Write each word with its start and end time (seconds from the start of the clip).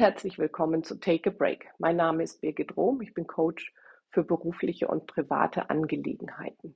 Und 0.00 0.06
herzlich 0.06 0.38
willkommen 0.38 0.82
zu 0.82 0.98
Take 0.98 1.28
a 1.28 1.32
Break. 1.36 1.68
Mein 1.76 1.96
Name 1.96 2.22
ist 2.22 2.40
Birgit 2.40 2.74
Rohm, 2.74 3.02
ich 3.02 3.12
bin 3.12 3.26
Coach 3.26 3.74
für 4.08 4.24
berufliche 4.24 4.88
und 4.88 5.06
private 5.06 5.68
Angelegenheiten. 5.68 6.74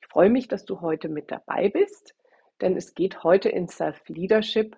Ich 0.00 0.08
freue 0.08 0.30
mich, 0.30 0.48
dass 0.48 0.64
du 0.64 0.80
heute 0.80 1.08
mit 1.08 1.30
dabei 1.30 1.68
bist, 1.68 2.16
denn 2.60 2.76
es 2.76 2.94
geht 2.94 3.22
heute 3.22 3.50
in 3.50 3.68
Self-Leadership 3.68 4.76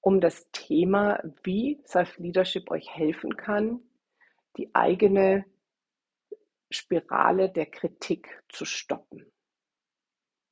um 0.00 0.22
das 0.22 0.50
Thema, 0.52 1.22
wie 1.42 1.78
Self-Leadership 1.84 2.70
euch 2.70 2.88
helfen 2.88 3.36
kann, 3.36 3.82
die 4.56 4.74
eigene 4.74 5.44
Spirale 6.70 7.50
der 7.50 7.66
Kritik 7.66 8.42
zu 8.48 8.64
stoppen. 8.64 9.30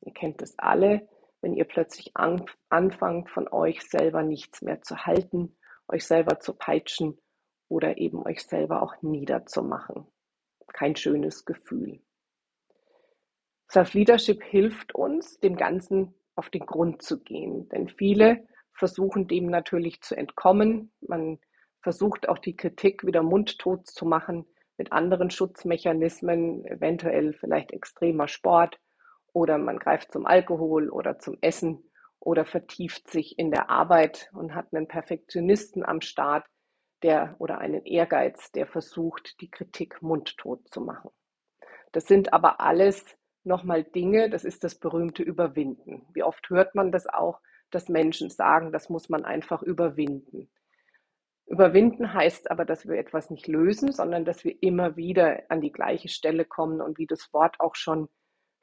Ihr 0.03 0.13
kennt 0.13 0.43
es 0.43 0.59
alle, 0.59 1.09
wenn 1.41 1.55
ihr 1.55 1.65
plötzlich 1.65 2.15
anfangt, 2.15 3.31
von 3.31 3.49
euch 3.49 3.81
selber 3.89 4.23
nichts 4.23 4.61
mehr 4.61 4.83
zu 4.83 5.07
halten 5.07 5.57
euch 5.89 6.07
selber 6.07 6.41
zu 6.41 6.55
peitschen 6.55 7.19
oder 7.69 7.99
eben 7.99 8.25
euch 8.25 8.45
selber 8.45 8.83
auch 8.83 8.95
niederzumachen. 9.03 10.07
Kein 10.73 10.97
schönes 10.97 11.45
Gefühl. 11.45 12.01
Self-Leadership 13.71 14.43
hilft 14.43 14.95
uns, 14.95 15.39
dem 15.41 15.57
Ganzen 15.57 16.15
auf 16.35 16.51
den 16.51 16.67
Grund 16.67 17.03
zu 17.03 17.23
gehen, 17.23 17.69
denn 17.69 17.89
viele 17.89 18.47
versuchen 18.73 19.29
dem 19.29 19.47
natürlich 19.47 20.03
zu 20.03 20.17
entkommen. 20.17 20.93
Man 21.01 21.39
versucht 21.81 22.29
auch 22.29 22.39
die 22.39 22.57
Kritik 22.57 23.05
wieder 23.07 23.23
mundtot 23.23 23.87
zu 23.87 24.05
machen 24.05 24.47
mit 24.77 24.93
anderen 24.93 25.31
Schutzmechanismen, 25.31 26.65
eventuell 26.67 27.33
vielleicht 27.35 27.73
extremer 27.73 28.27
Sport 28.27 28.81
oder 29.33 29.59
man 29.59 29.79
greift 29.79 30.13
zum 30.13 30.27
Alkohol 30.27 30.91
oder 30.91 31.19
zum 31.19 31.39
Essen 31.41 31.85
oder 32.25 32.45
vertieft 32.47 33.11
sich 33.11 33.39
in 33.39 33.51
der 33.51 33.71
Arbeit 33.71 34.31
und 34.33 34.55
hat 34.55 34.73
einen 34.73 34.89
Perfektionisten 34.89 35.85
am 35.85 36.01
Start, 36.01 36.47
der 37.03 37.37
oder 37.39 37.59
einen 37.59 37.85
Ehrgeiz, 37.85 38.51
der 38.53 38.67
versucht, 38.67 39.41
die 39.41 39.51
Kritik 39.51 40.01
mundtot 40.01 40.67
zu 40.69 40.81
machen. 40.81 41.11
Das 41.93 42.07
sind 42.07 42.33
aber 42.33 42.61
alles 42.61 43.05
nochmal 43.45 43.85
Dinge, 43.85 44.31
das 44.31 44.45
ist 44.45 44.65
das 44.65 44.75
berühmte 44.75 45.23
Überwinden. 45.23 46.07
Wie 46.15 46.23
oft 46.23 46.49
hört 46.49 46.75
man 46.75 46.91
das 46.91 47.07
auch, 47.07 47.41
dass 47.71 47.91
Menschen 47.91 48.31
sagen, 48.31 48.73
das 48.73 48.89
muss 48.89 49.11
man 49.11 49.25
einfach 49.25 49.63
überwinden. 49.63 50.51
Überwinden 51.47 52.15
heißt 52.15 52.51
aber, 52.51 52.65
dass 52.65 52.89
wir 52.89 52.97
etwas 52.97 53.29
nicht 53.29 53.47
lösen, 53.49 53.93
sondern 53.93 54.25
dass 54.25 54.45
wir 54.45 54.63
immer 54.63 54.97
wieder 54.97 55.43
an 55.51 55.61
die 55.61 55.73
gleiche 55.73 56.09
Stelle 56.09 56.47
kommen 56.47 56.81
und 56.81 56.97
wie 56.97 57.07
das 57.07 57.33
Wort 57.35 57.61
auch 57.61 57.75
schon 57.75 58.09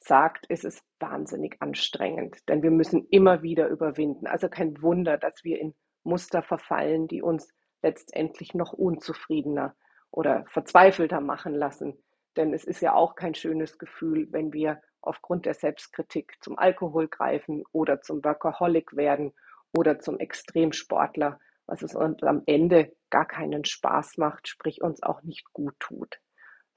sagt, 0.03 0.45
ist 0.47 0.65
es 0.65 0.83
wahnsinnig 0.99 1.57
anstrengend, 1.61 2.37
denn 2.49 2.63
wir 2.63 2.71
müssen 2.71 3.07
immer 3.09 3.43
wieder 3.43 3.67
überwinden. 3.67 4.27
Also 4.27 4.49
kein 4.49 4.81
Wunder, 4.81 5.17
dass 5.17 5.43
wir 5.43 5.59
in 5.59 5.75
Muster 6.03 6.41
verfallen, 6.41 7.07
die 7.07 7.21
uns 7.21 7.49
letztendlich 7.81 8.53
noch 8.53 8.73
unzufriedener 8.73 9.75
oder 10.09 10.45
verzweifelter 10.47 11.21
machen 11.21 11.53
lassen. 11.53 11.97
Denn 12.35 12.53
es 12.53 12.63
ist 12.63 12.81
ja 12.81 12.93
auch 12.93 13.15
kein 13.15 13.35
schönes 13.35 13.77
Gefühl, 13.77 14.27
wenn 14.31 14.53
wir 14.53 14.81
aufgrund 15.01 15.45
der 15.45 15.53
Selbstkritik 15.53 16.35
zum 16.41 16.57
Alkohol 16.57 17.07
greifen 17.07 17.63
oder 17.71 18.01
zum 18.01 18.23
Workaholic 18.23 18.95
werden 18.95 19.33
oder 19.75 19.99
zum 19.99 20.19
Extremsportler, 20.19 21.39
was 21.65 21.81
es 21.81 21.95
uns 21.95 22.21
am 22.23 22.43
Ende 22.45 22.93
gar 23.09 23.25
keinen 23.25 23.65
Spaß 23.65 24.17
macht, 24.17 24.47
sprich 24.47 24.81
uns 24.81 25.03
auch 25.03 25.21
nicht 25.23 25.51
gut 25.53 25.75
tut. 25.79 26.19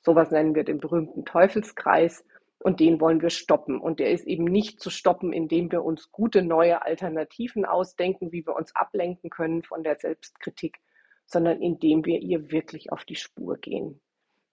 Sowas 0.03 0.31
nennen 0.31 0.55
wir 0.55 0.65
den 0.65 0.81
berühmten 0.81 1.25
Teufelskreis 1.25 2.25
und 2.65 2.81
den 2.81 2.99
wollen 2.99 3.21
wir 3.21 3.29
stoppen. 3.29 3.79
Und 3.79 4.01
der 4.01 4.11
ist 4.11 4.27
eben 4.27 4.45
nicht 4.45 4.81
zu 4.81 4.89
stoppen, 4.89 5.35
indem 5.35 5.71
wir 5.71 5.85
uns 5.85 6.11
gute 6.11 6.41
neue 6.41 6.81
Alternativen 6.81 7.67
ausdenken, 7.67 8.33
wie 8.33 8.47
wir 8.47 8.57
uns 8.57 8.75
ablenken 8.75 9.29
können 9.29 9.63
von 9.63 9.85
der 9.85 9.97
Selbstkritik, 9.97 10.79
sondern 11.27 11.61
indem 11.61 12.07
wir 12.07 12.21
ihr 12.21 12.51
wirklich 12.51 12.91
auf 12.91 13.05
die 13.05 13.17
Spur 13.17 13.59
gehen. 13.59 14.01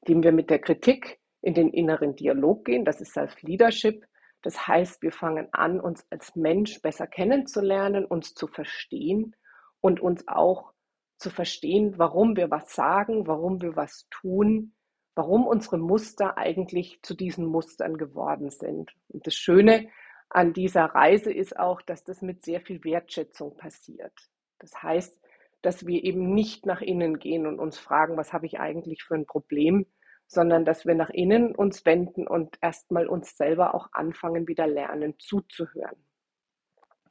Indem 0.01 0.23
wir 0.23 0.33
mit 0.33 0.49
der 0.49 0.59
Kritik 0.59 1.21
in 1.41 1.53
den 1.53 1.69
inneren 1.69 2.17
Dialog 2.17 2.65
gehen, 2.65 2.83
das 2.83 2.99
ist 2.99 3.13
Self-Leadership. 3.13 4.05
Das 4.41 4.67
heißt, 4.67 5.01
wir 5.01 5.13
fangen 5.13 5.47
an, 5.53 5.79
uns 5.79 6.05
als 6.09 6.35
Mensch 6.35 6.81
besser 6.81 7.07
kennenzulernen, 7.07 8.03
uns 8.03 8.33
zu 8.33 8.47
verstehen 8.47 9.37
und 9.79 10.01
uns 10.01 10.27
auch 10.27 10.73
zu 11.17 11.29
verstehen, 11.29 11.97
warum 11.97 12.35
wir 12.35 12.51
was 12.51 12.75
sagen, 12.75 13.25
warum 13.25 13.61
wir 13.61 13.77
was 13.77 14.09
tun, 14.09 14.73
warum 15.15 15.45
unsere 15.45 15.77
Muster 15.77 16.37
eigentlich 16.37 17.01
zu 17.03 17.15
diesen 17.15 17.45
Mustern 17.45 17.97
geworden 17.97 18.49
sind. 18.49 18.91
Und 19.09 19.27
das 19.27 19.35
Schöne 19.35 19.89
an 20.29 20.53
dieser 20.53 20.85
Reise 20.85 21.31
ist 21.31 21.59
auch, 21.59 21.81
dass 21.81 22.03
das 22.03 22.21
mit 22.21 22.43
sehr 22.43 22.61
viel 22.61 22.83
Wertschätzung 22.83 23.57
passiert. 23.57 24.13
Das 24.59 24.81
heißt, 24.81 25.19
dass 25.61 25.85
wir 25.85 26.03
eben 26.03 26.33
nicht 26.33 26.65
nach 26.65 26.81
innen 26.81 27.19
gehen 27.19 27.45
und 27.45 27.59
uns 27.59 27.77
fragen, 27.77 28.17
was 28.17 28.33
habe 28.33 28.45
ich 28.45 28.59
eigentlich 28.59 29.03
für 29.03 29.15
ein 29.15 29.25
Problem, 29.25 29.85
sondern 30.27 30.63
dass 30.63 30.85
wir 30.85 30.95
nach 30.95 31.09
innen 31.09 31.53
uns 31.53 31.85
wenden 31.85 32.25
und 32.27 32.57
erstmal 32.61 33.07
uns 33.07 33.35
selber 33.35 33.75
auch 33.75 33.89
anfangen, 33.91 34.47
wieder 34.47 34.65
lernen 34.65 35.15
zuzuhören. 35.19 36.05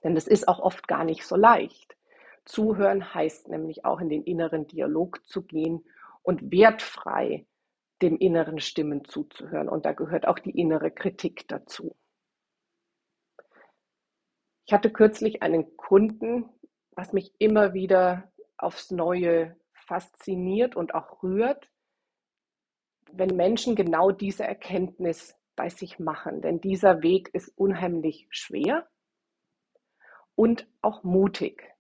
Denn 0.03 0.15
das 0.15 0.27
ist 0.27 0.49
auch 0.49 0.59
oft 0.59 0.89
gar 0.89 1.05
nicht 1.05 1.27
so 1.27 1.37
leicht. 1.37 1.97
Zuhören 2.47 3.15
heißt 3.15 3.49
nämlich 3.49 3.85
auch 3.85 4.01
in 4.01 4.09
den 4.09 4.23
inneren 4.23 4.67
Dialog 4.67 5.25
zu 5.27 5.43
gehen 5.43 5.85
und 6.23 6.51
wertfrei 6.51 7.47
dem 8.03 8.17
inneren 8.19 8.61
Stimmen 8.61 9.05
zuzuhören. 9.05 9.69
Und 9.69 9.85
da 9.87 9.93
gehört 9.93 10.27
auch 10.27 10.39
die 10.39 10.59
innere 10.59 10.91
Kritik 10.91 11.47
dazu. 11.49 11.97
Ich 14.67 14.73
hatte 14.73 14.91
kürzlich 14.91 15.43
einen 15.43 15.77
Kunden, 15.77 16.49
was 16.93 17.13
mich 17.13 17.35
immer 17.39 17.75
wieder 17.75 18.33
aufs 18.57 18.91
Neue 18.91 19.57
fasziniert 19.73 20.77
und 20.77 20.95
auch 20.95 21.23
rührt, 21.23 21.71
wenn 23.13 23.37
Menschen 23.37 23.75
genau 23.75 24.13
diese 24.13 24.45
Erkenntnis 24.45 25.37
bei 25.57 25.69
sich 25.69 25.99
machen. 25.99 26.43
Denn 26.43 26.61
dieser 26.61 27.03
Weg 27.03 27.31
ist 27.35 27.49
unheimlich 27.57 28.29
schwer 28.31 28.89
und 30.37 30.69
auch 30.81 31.03
mutig 31.03 31.71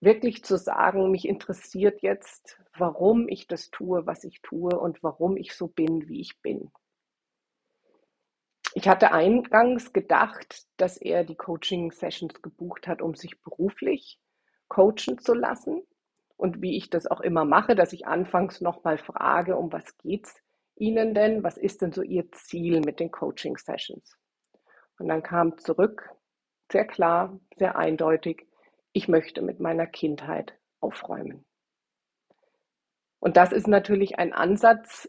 wirklich 0.00 0.44
zu 0.44 0.56
sagen, 0.56 1.10
mich 1.10 1.26
interessiert 1.26 2.02
jetzt, 2.02 2.58
warum 2.76 3.28
ich 3.28 3.46
das 3.46 3.70
tue, 3.70 4.06
was 4.06 4.24
ich 4.24 4.40
tue 4.42 4.78
und 4.78 5.02
warum 5.02 5.36
ich 5.36 5.54
so 5.54 5.68
bin, 5.68 6.08
wie 6.08 6.20
ich 6.20 6.40
bin. 6.40 6.70
Ich 8.74 8.88
hatte 8.88 9.12
eingangs 9.12 9.92
gedacht, 9.92 10.66
dass 10.76 10.98
er 10.98 11.24
die 11.24 11.34
Coaching-Sessions 11.34 12.42
gebucht 12.42 12.86
hat, 12.86 13.02
um 13.02 13.14
sich 13.14 13.42
beruflich 13.42 14.20
coachen 14.68 15.18
zu 15.18 15.34
lassen. 15.34 15.82
Und 16.36 16.62
wie 16.62 16.76
ich 16.76 16.88
das 16.88 17.06
auch 17.06 17.20
immer 17.20 17.44
mache, 17.44 17.74
dass 17.74 17.92
ich 17.92 18.06
anfangs 18.06 18.60
nochmal 18.60 18.98
frage, 18.98 19.56
um 19.56 19.72
was 19.72 19.96
geht 19.98 20.26
es 20.26 20.36
Ihnen 20.76 21.12
denn? 21.12 21.42
Was 21.42 21.56
ist 21.56 21.82
denn 21.82 21.90
so 21.90 22.02
Ihr 22.02 22.30
Ziel 22.30 22.80
mit 22.80 23.00
den 23.00 23.10
Coaching-Sessions? 23.10 24.16
Und 24.98 25.08
dann 25.08 25.22
kam 25.22 25.58
zurück, 25.58 26.08
sehr 26.70 26.86
klar, 26.86 27.40
sehr 27.56 27.76
eindeutig, 27.76 28.47
ich 28.98 29.06
möchte 29.06 29.42
mit 29.42 29.60
meiner 29.60 29.86
Kindheit 29.86 30.58
aufräumen. 30.80 31.44
Und 33.20 33.36
das 33.36 33.52
ist 33.52 33.68
natürlich 33.68 34.18
ein 34.18 34.32
Ansatz, 34.32 35.08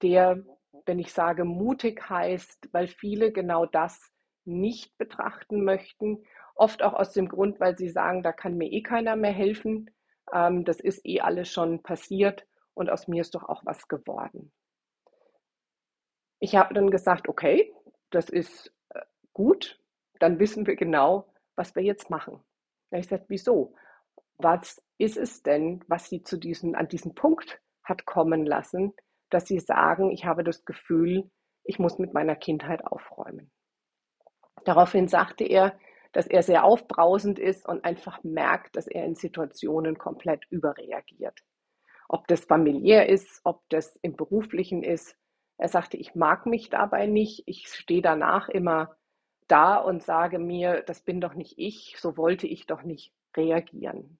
der, 0.00 0.42
wenn 0.86 0.98
ich 0.98 1.12
sage 1.12 1.44
mutig 1.44 2.08
heißt, 2.08 2.70
weil 2.72 2.88
viele 2.88 3.30
genau 3.30 3.66
das 3.66 4.00
nicht 4.46 4.96
betrachten 4.96 5.62
möchten, 5.62 6.24
oft 6.54 6.82
auch 6.82 6.94
aus 6.94 7.12
dem 7.12 7.28
Grund, 7.28 7.60
weil 7.60 7.76
sie 7.76 7.90
sagen, 7.90 8.22
da 8.22 8.32
kann 8.32 8.56
mir 8.56 8.72
eh 8.72 8.80
keiner 8.80 9.14
mehr 9.14 9.32
helfen, 9.32 9.90
ähm, 10.32 10.64
das 10.64 10.80
ist 10.80 11.04
eh 11.04 11.20
alles 11.20 11.52
schon 11.52 11.82
passiert 11.82 12.46
und 12.72 12.88
aus 12.88 13.08
mir 13.08 13.20
ist 13.20 13.34
doch 13.34 13.46
auch 13.46 13.60
was 13.66 13.88
geworden. 13.88 14.52
Ich 16.38 16.56
habe 16.56 16.72
dann 16.72 16.90
gesagt, 16.90 17.28
okay, 17.28 17.74
das 18.08 18.30
ist 18.30 18.72
äh, 18.88 19.02
gut, 19.34 19.78
dann 20.18 20.38
wissen 20.38 20.66
wir 20.66 20.76
genau, 20.76 21.30
was 21.56 21.76
wir 21.76 21.82
jetzt 21.82 22.08
machen. 22.08 22.42
Da 22.90 22.96
habe 22.96 23.00
ich 23.00 23.08
gesagt, 23.08 23.26
wieso? 23.28 23.74
Was 24.38 24.82
ist 24.98 25.16
es 25.16 25.42
denn, 25.42 25.84
was 25.88 26.08
Sie 26.08 26.22
zu 26.22 26.38
diesem, 26.38 26.74
an 26.74 26.88
diesen 26.88 27.14
Punkt 27.14 27.60
hat 27.82 28.06
kommen 28.06 28.46
lassen, 28.46 28.94
dass 29.30 29.46
Sie 29.46 29.60
sagen, 29.60 30.10
ich 30.10 30.24
habe 30.24 30.44
das 30.44 30.64
Gefühl, 30.64 31.30
ich 31.64 31.78
muss 31.78 31.98
mit 31.98 32.14
meiner 32.14 32.36
Kindheit 32.36 32.84
aufräumen? 32.84 33.50
Daraufhin 34.64 35.08
sagte 35.08 35.44
er, 35.44 35.78
dass 36.12 36.26
er 36.26 36.42
sehr 36.42 36.64
aufbrausend 36.64 37.38
ist 37.38 37.66
und 37.68 37.84
einfach 37.84 38.22
merkt, 38.24 38.76
dass 38.76 38.86
er 38.86 39.04
in 39.04 39.14
Situationen 39.14 39.98
komplett 39.98 40.44
überreagiert. 40.50 41.40
Ob 42.08 42.26
das 42.28 42.44
familiär 42.44 43.08
ist, 43.08 43.40
ob 43.44 43.68
das 43.68 43.96
im 44.02 44.16
beruflichen 44.16 44.82
ist. 44.82 45.16
Er 45.58 45.68
sagte, 45.68 45.96
ich 45.96 46.14
mag 46.14 46.46
mich 46.46 46.70
dabei 46.70 47.06
nicht. 47.06 47.42
Ich 47.46 47.68
stehe 47.68 48.00
danach 48.00 48.48
immer 48.48 48.96
da 49.48 49.76
und 49.76 50.02
sage 50.02 50.38
mir, 50.38 50.82
das 50.82 51.00
bin 51.00 51.20
doch 51.20 51.34
nicht 51.34 51.54
ich, 51.58 51.96
so 51.98 52.16
wollte 52.16 52.46
ich 52.46 52.66
doch 52.66 52.82
nicht 52.82 53.12
reagieren. 53.36 54.18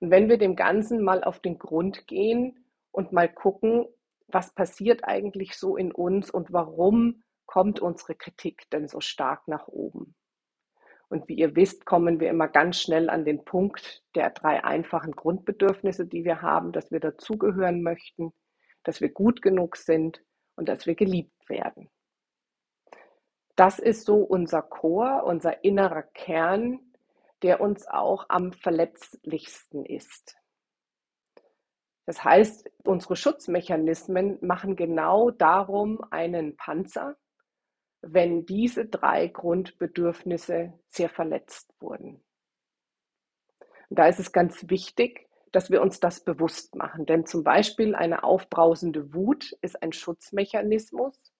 Und 0.00 0.10
wenn 0.10 0.28
wir 0.28 0.38
dem 0.38 0.56
Ganzen 0.56 1.02
mal 1.02 1.24
auf 1.24 1.40
den 1.40 1.58
Grund 1.58 2.06
gehen 2.06 2.64
und 2.92 3.12
mal 3.12 3.28
gucken, 3.32 3.86
was 4.26 4.54
passiert 4.54 5.04
eigentlich 5.04 5.56
so 5.56 5.76
in 5.76 5.92
uns 5.92 6.30
und 6.30 6.52
warum 6.52 7.22
kommt 7.46 7.80
unsere 7.80 8.14
Kritik 8.14 8.68
denn 8.70 8.88
so 8.88 9.00
stark 9.00 9.48
nach 9.48 9.68
oben? 9.68 10.14
Und 11.08 11.28
wie 11.28 11.34
ihr 11.34 11.54
wisst, 11.54 11.86
kommen 11.86 12.18
wir 12.18 12.30
immer 12.30 12.48
ganz 12.48 12.80
schnell 12.80 13.10
an 13.10 13.24
den 13.24 13.44
Punkt 13.44 14.02
der 14.14 14.30
drei 14.30 14.64
einfachen 14.64 15.12
Grundbedürfnisse, 15.12 16.06
die 16.06 16.24
wir 16.24 16.42
haben, 16.42 16.72
dass 16.72 16.90
wir 16.90 17.00
dazugehören 17.00 17.82
möchten, 17.82 18.32
dass 18.82 19.00
wir 19.00 19.10
gut 19.10 19.42
genug 19.42 19.76
sind 19.76 20.22
und 20.56 20.68
dass 20.68 20.86
wir 20.86 20.94
geliebt 20.94 21.48
werden. 21.48 21.88
Das 23.56 23.78
ist 23.78 24.04
so 24.04 24.16
unser 24.16 24.62
Chor, 24.62 25.24
unser 25.24 25.64
innerer 25.64 26.02
Kern, 26.02 26.80
der 27.42 27.60
uns 27.60 27.86
auch 27.86 28.26
am 28.28 28.52
verletzlichsten 28.52 29.84
ist. 29.84 30.36
Das 32.06 32.22
heißt, 32.22 32.70
unsere 32.84 33.16
Schutzmechanismen 33.16 34.38
machen 34.42 34.76
genau 34.76 35.30
darum 35.30 36.00
einen 36.10 36.56
Panzer, 36.56 37.16
wenn 38.02 38.44
diese 38.44 38.86
drei 38.86 39.28
Grundbedürfnisse 39.28 40.74
sehr 40.88 41.08
verletzt 41.08 41.72
wurden. 41.80 42.22
Und 43.88 43.98
da 43.98 44.06
ist 44.06 44.20
es 44.20 44.32
ganz 44.32 44.68
wichtig, 44.68 45.28
dass 45.52 45.70
wir 45.70 45.80
uns 45.80 46.00
das 46.00 46.20
bewusst 46.20 46.74
machen. 46.74 47.06
Denn 47.06 47.26
zum 47.26 47.44
Beispiel 47.44 47.94
eine 47.94 48.24
aufbrausende 48.24 49.14
Wut 49.14 49.52
ist 49.62 49.82
ein 49.82 49.92
Schutzmechanismus. 49.92 51.33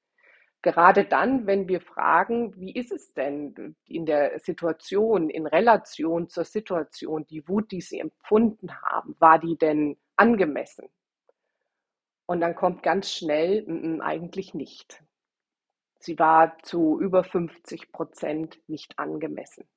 Gerade 0.65 1.05
dann, 1.05 1.47
wenn 1.47 1.69
wir 1.69 1.83
fragen, 1.83 2.59
wie 2.59 2.73
ist 2.75 2.91
es 2.91 3.13
denn 3.13 3.77
in 3.85 4.07
der 4.07 4.39
Situation, 4.39 5.29
in 5.29 5.47
Relation 5.47 6.31
zur 6.31 6.47
Situation, 6.47 7.27
die 7.27 7.47
Wut, 7.47 7.71
die 7.71 7.83
Sie 7.83 8.01
empfunden 8.01 8.75
haben, 8.81 9.15
war 9.19 9.39
die 9.39 9.59
denn 9.59 9.99
angemessen? 10.17 10.89
Und 12.25 12.41
dann 12.41 12.55
kommt 12.55 12.83
ganz 12.83 13.13
schnell, 13.13 13.63
m 13.67 13.99
-m, 13.99 14.01
eigentlich 14.01 14.55
nicht. 14.55 15.05
Sie 15.99 16.19
war 16.19 16.57
zu 16.63 16.99
über 16.99 17.25
50 17.25 17.93
Prozent 17.93 18.59
nicht 18.67 18.99
angemessen. 18.99 19.69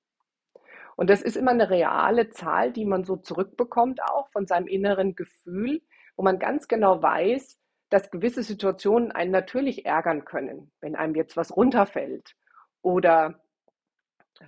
Und 0.96 1.10
das 1.10 1.22
ist 1.22 1.36
immer 1.36 1.52
eine 1.52 1.70
reale 1.70 2.30
Zahl, 2.30 2.72
die 2.72 2.86
man 2.86 3.04
so 3.04 3.18
zurückbekommt, 3.18 4.02
auch 4.04 4.30
von 4.30 4.48
seinem 4.48 4.68
inneren 4.68 5.18
Gefühl, 5.18 5.82
wo 6.16 6.24
man 6.24 6.40
ganz 6.40 6.70
genau 6.70 7.02
weiß, 7.02 7.60
dass 7.90 8.12
gewisse 8.12 8.44
Situationen 8.44 9.12
einen 9.12 9.32
natürlich 9.32 9.86
ärgern 9.86 10.26
können, 10.26 10.72
wenn 10.82 10.96
einem 10.96 11.16
jetzt 11.16 11.38
was 11.38 11.56
runterfällt 11.56 12.36
oder 12.82 13.42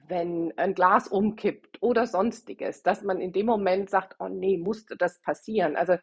wenn 0.08 0.54
ein 0.58 0.74
Glas 0.76 1.08
umkippt 1.08 1.82
oder 1.82 2.06
sonstiges, 2.06 2.84
dass 2.84 3.02
man 3.02 3.20
in 3.20 3.32
dem 3.32 3.46
Moment 3.46 3.90
sagt, 3.90 4.16
oh 4.20 4.28
nee, 4.28 4.58
musste 4.58 4.96
das 4.96 5.22
passieren. 5.22 5.76
Also 5.76 5.96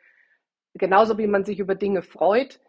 genauso 0.75 1.19
wie 1.19 1.27
man 1.27 1.45
sich 1.45 1.59
über 1.59 1.75
Dinge 1.75 2.03
freut, 2.03 2.61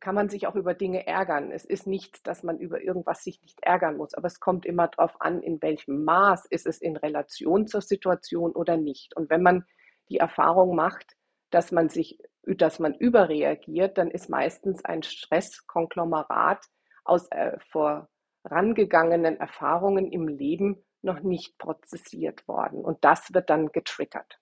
kann 0.00 0.14
man 0.14 0.28
sich 0.28 0.46
auch 0.46 0.54
über 0.54 0.74
Dinge 0.74 1.06
ärgern. 1.06 1.52
Es 1.52 1.64
ist 1.64 1.86
nichts, 1.86 2.22
dass 2.22 2.42
man 2.42 2.58
über 2.58 2.80
irgendwas 2.82 3.22
sich 3.22 3.40
nicht 3.42 3.62
ärgern 3.62 3.96
muss, 3.96 4.14
aber 4.14 4.26
es 4.26 4.40
kommt 4.40 4.64
immer 4.64 4.88
darauf 4.88 5.20
an, 5.20 5.42
in 5.42 5.60
welchem 5.60 6.04
Maß 6.04 6.46
ist 6.46 6.66
es 6.66 6.80
in 6.80 6.96
Relation 6.96 7.66
zur 7.66 7.82
Situation 7.82 8.52
oder 8.52 8.76
nicht. 8.76 9.14
Und 9.16 9.28
wenn 9.28 9.42
man 9.42 9.64
die 10.08 10.16
Erfahrung 10.16 10.74
macht, 10.74 11.16
dass 11.50 11.72
man 11.72 11.88
sich, 11.88 12.18
dass 12.44 12.78
man 12.78 12.94
überreagiert, 12.94 13.98
dann 13.98 14.10
ist 14.10 14.28
meistens 14.28 14.84
ein 14.84 15.02
Stresskonglomerat 15.02 16.64
aus 17.04 17.28
äh, 17.30 17.58
vorangegangenen 17.70 19.36
Erfahrungen 19.38 20.10
im 20.12 20.28
Leben 20.28 20.84
noch 21.02 21.20
nicht 21.20 21.58
prozessiert 21.58 22.46
worden. 22.46 22.84
Und 22.84 23.04
das 23.04 23.32
wird 23.32 23.50
dann 23.50 23.72
getriggert. 23.72 24.38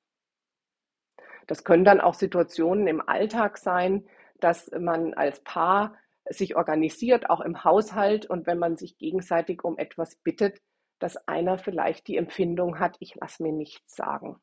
Das 1.47 1.65
können 1.65 1.85
dann 1.85 2.01
auch 2.01 2.15
Situationen 2.15 2.87
im 2.87 3.07
Alltag 3.07 3.59
sein, 3.59 4.07
dass 4.41 4.71
man 4.79 5.15
als 5.15 5.43
Paar 5.45 5.97
sich 6.29 6.57
organisiert, 6.57 7.31
auch 7.31 7.41
im 7.41 7.65
Haushalt 7.65 8.27
und 8.27 8.47
wenn 8.47 8.59
man 8.59 8.77
sich 8.77 8.99
gegenseitig 8.99 9.65
um 9.65 9.79
etwas 9.79 10.17
bittet, 10.17 10.61
dass 10.99 11.17
einer 11.29 11.59
vielleicht 11.59 12.07
die 12.07 12.17
Empfindung 12.17 12.79
hat, 12.79 12.97
ich 13.01 13.15
lasse 13.15 13.43
mir 13.43 13.53
nichts 13.53 13.95
sagen. 13.95 14.37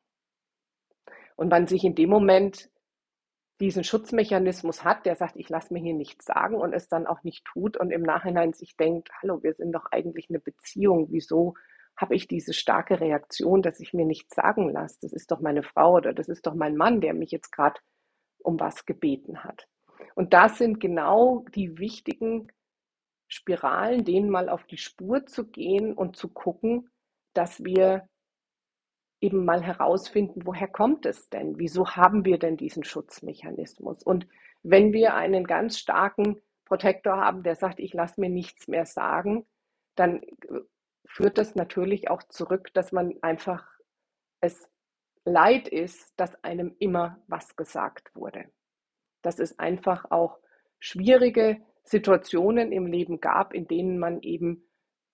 Und 1.36 1.48
man 1.50 1.66
sich 1.66 1.84
in 1.84 1.94
dem 1.94 2.10
Moment 2.10 2.70
diesen 3.60 3.84
Schutzmechanismus 3.84 4.84
hat, 4.84 5.06
der 5.06 5.16
sagt, 5.16 5.36
ich 5.36 5.48
lasse 5.48 5.72
mir 5.72 5.80
hier 5.80 5.94
nichts 5.94 6.26
sagen 6.26 6.56
und 6.56 6.72
es 6.72 6.88
dann 6.88 7.06
auch 7.06 7.22
nicht 7.22 7.44
tut 7.44 7.76
und 7.76 7.90
im 7.90 8.02
Nachhinein 8.02 8.52
sich 8.52 8.76
denkt, 8.76 9.10
hallo, 9.22 9.42
wir 9.42 9.54
sind 9.54 9.72
doch 9.72 9.86
eigentlich 9.90 10.28
eine 10.28 10.40
Beziehung, 10.40 11.08
wieso 11.10 11.54
habe 11.96 12.14
ich 12.14 12.28
diese 12.28 12.52
starke 12.52 13.00
Reaktion, 13.00 13.62
dass 13.62 13.80
ich 13.80 13.94
mir 13.94 14.04
nichts 14.04 14.34
sagen 14.34 14.68
lasse? 14.68 14.98
Das 15.00 15.12
ist 15.12 15.30
doch 15.30 15.40
meine 15.40 15.62
Frau 15.62 15.94
oder 15.94 16.12
das 16.12 16.28
ist 16.28 16.46
doch 16.46 16.54
mein 16.54 16.76
Mann, 16.76 17.00
der 17.00 17.14
mich 17.14 17.30
jetzt 17.30 17.50
gerade 17.50 17.80
um 18.42 18.60
was 18.60 18.84
gebeten 18.84 19.44
hat. 19.44 19.66
Und 20.14 20.34
das 20.34 20.58
sind 20.58 20.78
genau 20.78 21.44
die 21.54 21.78
wichtigen 21.78 22.48
Spiralen, 23.28 24.04
denen 24.04 24.30
mal 24.30 24.50
auf 24.50 24.64
die 24.64 24.76
Spur 24.76 25.24
zu 25.26 25.46
gehen 25.46 25.94
und 25.94 26.16
zu 26.16 26.28
gucken, 26.28 26.90
dass 27.32 27.64
wir 27.64 28.06
eben 29.20 29.44
mal 29.44 29.62
herausfinden, 29.62 30.42
woher 30.44 30.68
kommt 30.68 31.06
es 31.06 31.28
denn? 31.30 31.58
Wieso 31.58 31.90
haben 31.96 32.24
wir 32.24 32.38
denn 32.38 32.56
diesen 32.56 32.84
Schutzmechanismus? 32.84 34.02
Und 34.02 34.26
wenn 34.62 34.92
wir 34.92 35.14
einen 35.14 35.44
ganz 35.44 35.78
starken 35.78 36.40
Protektor 36.64 37.16
haben, 37.16 37.42
der 37.42 37.56
sagt, 37.56 37.80
ich 37.80 37.94
lasse 37.94 38.20
mir 38.20 38.30
nichts 38.30 38.68
mehr 38.68 38.86
sagen, 38.86 39.46
dann 39.94 40.22
äh, 40.22 40.60
führt 41.06 41.38
das 41.38 41.54
natürlich 41.54 42.10
auch 42.10 42.22
zurück, 42.24 42.72
dass 42.74 42.92
man 42.92 43.14
einfach 43.22 43.64
es 44.40 44.68
leid 45.24 45.68
ist, 45.68 46.12
dass 46.16 46.42
einem 46.44 46.74
immer 46.78 47.18
was 47.26 47.56
gesagt 47.56 48.14
wurde 48.14 48.44
dass 49.26 49.40
es 49.40 49.58
einfach 49.58 50.08
auch 50.12 50.38
schwierige 50.78 51.60
Situationen 51.82 52.70
im 52.70 52.86
Leben 52.86 53.20
gab, 53.20 53.52
in 53.52 53.66
denen 53.66 53.98
man 53.98 54.22
eben 54.22 54.65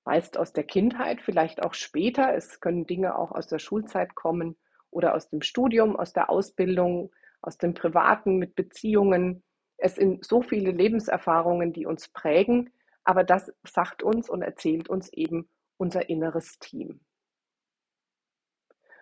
meist 0.04 0.36
aus 0.36 0.52
der 0.52 0.64
Kindheit, 0.64 1.20
vielleicht 1.20 1.62
auch 1.62 1.74
später, 1.74 2.34
es 2.34 2.60
können 2.60 2.86
Dinge 2.86 3.16
auch 3.16 3.32
aus 3.32 3.46
der 3.46 3.58
Schulzeit 3.58 4.14
kommen 4.14 4.56
oder 4.90 5.14
aus 5.14 5.28
dem 5.28 5.42
Studium, 5.42 5.96
aus 5.96 6.12
der 6.12 6.30
Ausbildung, 6.30 7.12
aus 7.40 7.58
dem 7.58 7.74
Privaten 7.74 8.36
mit 8.36 8.54
Beziehungen. 8.54 9.42
Es 9.76 9.96
sind 9.96 10.24
so 10.24 10.42
viele 10.42 10.70
Lebenserfahrungen, 10.70 11.72
die 11.72 11.86
uns 11.86 12.08
prägen, 12.08 12.70
aber 13.04 13.24
das 13.24 13.52
sagt 13.64 14.02
uns 14.02 14.28
und 14.28 14.42
erzählt 14.42 14.88
uns 14.88 15.12
eben 15.12 15.48
unser 15.76 16.08
inneres 16.08 16.58
Team. 16.58 17.00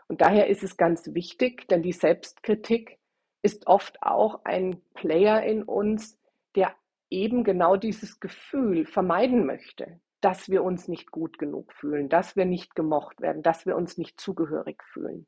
Und 0.09 0.23
daher 0.23 0.49
ist 0.49 0.63
es 0.63 0.77
ganz 0.77 1.15
wichtig, 1.15 1.69
denn 1.69 1.83
die 1.83 1.93
Selbstkritik 1.93 2.99
ist 3.43 3.67
oft 3.67 4.03
auch 4.03 4.45
ein 4.45 4.83
Player 4.95 5.43
in 5.43 5.63
uns, 5.63 6.19
der 6.57 6.75
eben 7.11 7.45
genau 7.45 7.77
dieses 7.77 8.21
Gefühl 8.21 8.87
vermeiden 8.87 9.47
möchte, 9.47 10.01
dass 10.21 10.49
wir 10.49 10.63
uns 10.63 10.89
nicht 10.89 11.11
gut 11.11 11.39
genug 11.39 11.73
fühlen, 11.73 12.09
dass 12.09 12.37
wir 12.37 12.45
nicht 12.45 12.75
gemocht 12.75 13.21
werden, 13.21 13.43
dass 13.43 13.67
wir 13.67 13.77
uns 13.77 13.97
nicht 13.99 14.21
zugehörig 14.21 14.83
fühlen. 14.85 15.27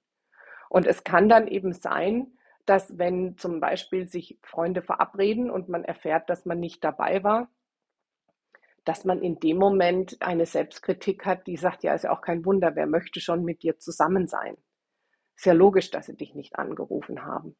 Und 0.68 0.86
es 0.86 1.04
kann 1.04 1.28
dann 1.28 1.48
eben 1.48 1.72
sein, 1.72 2.38
dass 2.66 2.96
wenn 2.98 3.36
zum 3.36 3.60
Beispiel 3.60 4.06
sich 4.06 4.38
Freunde 4.42 4.82
verabreden 4.82 5.50
und 5.50 5.68
man 5.68 5.84
erfährt, 5.84 6.30
dass 6.30 6.46
man 6.46 6.60
nicht 6.60 6.84
dabei 6.84 7.24
war, 7.24 7.50
dass 8.84 9.04
man 9.04 9.22
in 9.22 9.38
dem 9.38 9.58
Moment 9.58 10.16
eine 10.20 10.46
Selbstkritik 10.46 11.24
hat, 11.24 11.46
die 11.46 11.56
sagt, 11.56 11.82
ja, 11.82 11.94
ist 11.94 12.04
ja 12.04 12.12
auch 12.12 12.20
kein 12.20 12.44
Wunder, 12.44 12.74
wer 12.74 12.86
möchte 12.86 13.20
schon 13.20 13.44
mit 13.44 13.62
dir 13.62 13.78
zusammen 13.78 14.26
sein? 14.26 14.56
Ist 15.36 15.46
ja 15.46 15.52
logisch, 15.52 15.90
dass 15.90 16.06
sie 16.06 16.16
dich 16.16 16.34
nicht 16.34 16.56
angerufen 16.56 17.24
haben. 17.24 17.56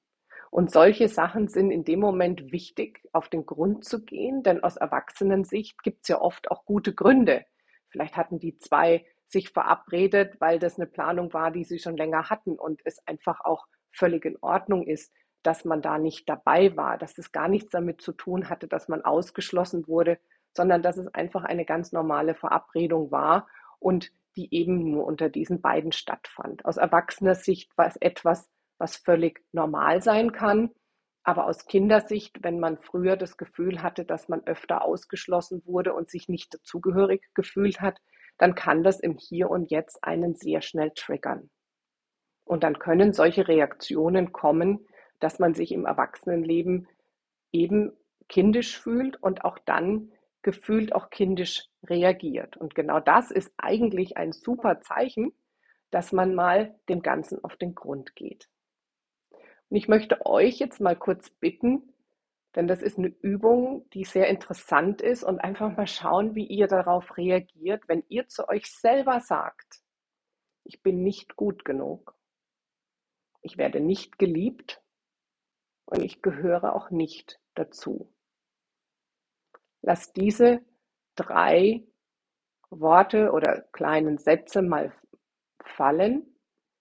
Und 0.52 0.70
solche 0.70 1.08
Sachen 1.08 1.48
sind 1.48 1.70
in 1.70 1.82
dem 1.82 1.98
Moment 1.98 2.52
wichtig, 2.52 3.00
auf 3.14 3.30
den 3.30 3.46
Grund 3.46 3.86
zu 3.86 4.04
gehen, 4.04 4.42
denn 4.42 4.62
aus 4.62 4.76
Erwachsenensicht 4.76 5.82
gibt 5.82 6.02
es 6.02 6.08
ja 6.08 6.20
oft 6.20 6.50
auch 6.50 6.66
gute 6.66 6.92
Gründe. 6.92 7.46
Vielleicht 7.88 8.18
hatten 8.18 8.38
die 8.38 8.58
zwei 8.58 9.06
sich 9.28 9.48
verabredet, 9.48 10.38
weil 10.42 10.58
das 10.58 10.76
eine 10.76 10.86
Planung 10.86 11.32
war, 11.32 11.52
die 11.52 11.64
sie 11.64 11.78
schon 11.78 11.96
länger 11.96 12.28
hatten 12.28 12.58
und 12.58 12.82
es 12.84 12.98
einfach 13.06 13.40
auch 13.40 13.66
völlig 13.92 14.26
in 14.26 14.36
Ordnung 14.42 14.86
ist, 14.86 15.10
dass 15.42 15.64
man 15.64 15.80
da 15.80 15.96
nicht 15.96 16.28
dabei 16.28 16.76
war, 16.76 16.98
dass 16.98 17.16
es 17.16 17.32
gar 17.32 17.48
nichts 17.48 17.70
damit 17.70 18.02
zu 18.02 18.12
tun 18.12 18.50
hatte, 18.50 18.68
dass 18.68 18.88
man 18.88 19.00
ausgeschlossen 19.00 19.88
wurde, 19.88 20.18
sondern 20.54 20.82
dass 20.82 20.98
es 20.98 21.08
einfach 21.14 21.44
eine 21.44 21.64
ganz 21.64 21.92
normale 21.92 22.34
Verabredung 22.34 23.10
war 23.10 23.48
und 23.78 24.12
die 24.36 24.52
eben 24.54 24.90
nur 24.90 25.06
unter 25.06 25.30
diesen 25.30 25.62
beiden 25.62 25.92
stattfand. 25.92 26.66
Aus 26.66 26.76
erwachsener 26.76 27.36
Sicht 27.36 27.74
war 27.78 27.86
es 27.86 27.96
etwas, 27.96 28.50
was 28.82 28.96
völlig 28.96 29.44
normal 29.52 30.02
sein 30.02 30.32
kann. 30.32 30.70
Aber 31.22 31.46
aus 31.46 31.66
Kindersicht, 31.66 32.42
wenn 32.42 32.58
man 32.58 32.78
früher 32.78 33.16
das 33.16 33.36
Gefühl 33.36 33.80
hatte, 33.80 34.04
dass 34.04 34.28
man 34.28 34.44
öfter 34.44 34.84
ausgeschlossen 34.84 35.62
wurde 35.64 35.94
und 35.94 36.10
sich 36.10 36.28
nicht 36.28 36.52
dazugehörig 36.52 37.22
gefühlt 37.32 37.80
hat, 37.80 37.98
dann 38.38 38.56
kann 38.56 38.82
das 38.82 38.98
im 38.98 39.16
Hier 39.18 39.48
und 39.50 39.70
Jetzt 39.70 40.02
einen 40.02 40.34
sehr 40.34 40.62
schnell 40.62 40.90
triggern. 40.96 41.48
Und 42.44 42.64
dann 42.64 42.80
können 42.80 43.12
solche 43.12 43.46
Reaktionen 43.46 44.32
kommen, 44.32 44.84
dass 45.20 45.38
man 45.38 45.54
sich 45.54 45.70
im 45.70 45.86
Erwachsenenleben 45.86 46.88
eben 47.52 47.92
kindisch 48.28 48.76
fühlt 48.80 49.22
und 49.22 49.44
auch 49.44 49.60
dann 49.60 50.10
gefühlt 50.42 50.92
auch 50.92 51.10
kindisch 51.10 51.68
reagiert. 51.84 52.56
Und 52.56 52.74
genau 52.74 52.98
das 52.98 53.30
ist 53.30 53.52
eigentlich 53.58 54.16
ein 54.16 54.32
super 54.32 54.80
Zeichen, 54.80 55.32
dass 55.92 56.10
man 56.10 56.34
mal 56.34 56.74
dem 56.88 57.00
Ganzen 57.02 57.44
auf 57.44 57.54
den 57.56 57.76
Grund 57.76 58.16
geht. 58.16 58.48
Und 59.72 59.76
ich 59.76 59.88
möchte 59.88 60.26
euch 60.26 60.58
jetzt 60.58 60.82
mal 60.82 60.94
kurz 60.94 61.30
bitten, 61.30 61.94
denn 62.54 62.66
das 62.66 62.82
ist 62.82 62.98
eine 62.98 63.08
Übung, 63.08 63.88
die 63.94 64.04
sehr 64.04 64.28
interessant 64.28 65.00
ist 65.00 65.24
und 65.24 65.38
einfach 65.38 65.74
mal 65.74 65.86
schauen, 65.86 66.34
wie 66.34 66.44
ihr 66.44 66.66
darauf 66.66 67.16
reagiert, 67.16 67.82
wenn 67.88 68.04
ihr 68.08 68.28
zu 68.28 68.46
euch 68.50 68.66
selber 68.70 69.20
sagt, 69.20 69.80
ich 70.64 70.82
bin 70.82 71.02
nicht 71.02 71.36
gut 71.36 71.64
genug, 71.64 72.14
ich 73.40 73.56
werde 73.56 73.80
nicht 73.80 74.18
geliebt 74.18 74.82
und 75.86 76.02
ich 76.02 76.20
gehöre 76.20 76.76
auch 76.76 76.90
nicht 76.90 77.40
dazu. 77.54 78.12
Lass 79.80 80.12
diese 80.12 80.60
drei 81.14 81.82
Worte 82.68 83.32
oder 83.32 83.62
kleinen 83.72 84.18
Sätze 84.18 84.60
mal 84.60 84.92
fallen 85.64 86.31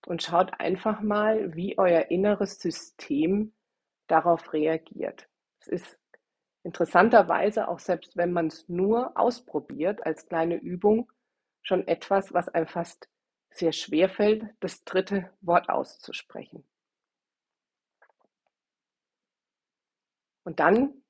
und 0.05 0.23
schaut 0.23 0.59
einfach 0.59 1.01
mal, 1.01 1.55
wie 1.55 1.77
euer 1.77 2.09
inneres 2.09 2.59
System 2.59 3.53
darauf 4.07 4.53
reagiert. 4.53 5.27
Es 5.59 5.67
ist 5.67 5.99
interessanterweise 6.63 7.67
auch 7.67 7.79
selbst 7.79 8.17
wenn 8.17 8.31
man 8.31 8.47
es 8.47 8.67
nur 8.69 9.17
ausprobiert 9.17 10.05
als 10.05 10.27
kleine 10.27 10.55
Übung 10.55 11.11
schon 11.63 11.87
etwas, 11.87 12.33
was 12.33 12.49
einem 12.49 12.67
fast 12.67 13.09
sehr 13.51 13.73
schwer 13.73 14.09
fällt, 14.09 14.45
das 14.59 14.83
dritte 14.83 15.29
Wort 15.41 15.69
auszusprechen. 15.69 16.65
Und 20.43 20.59
dann 20.59 21.03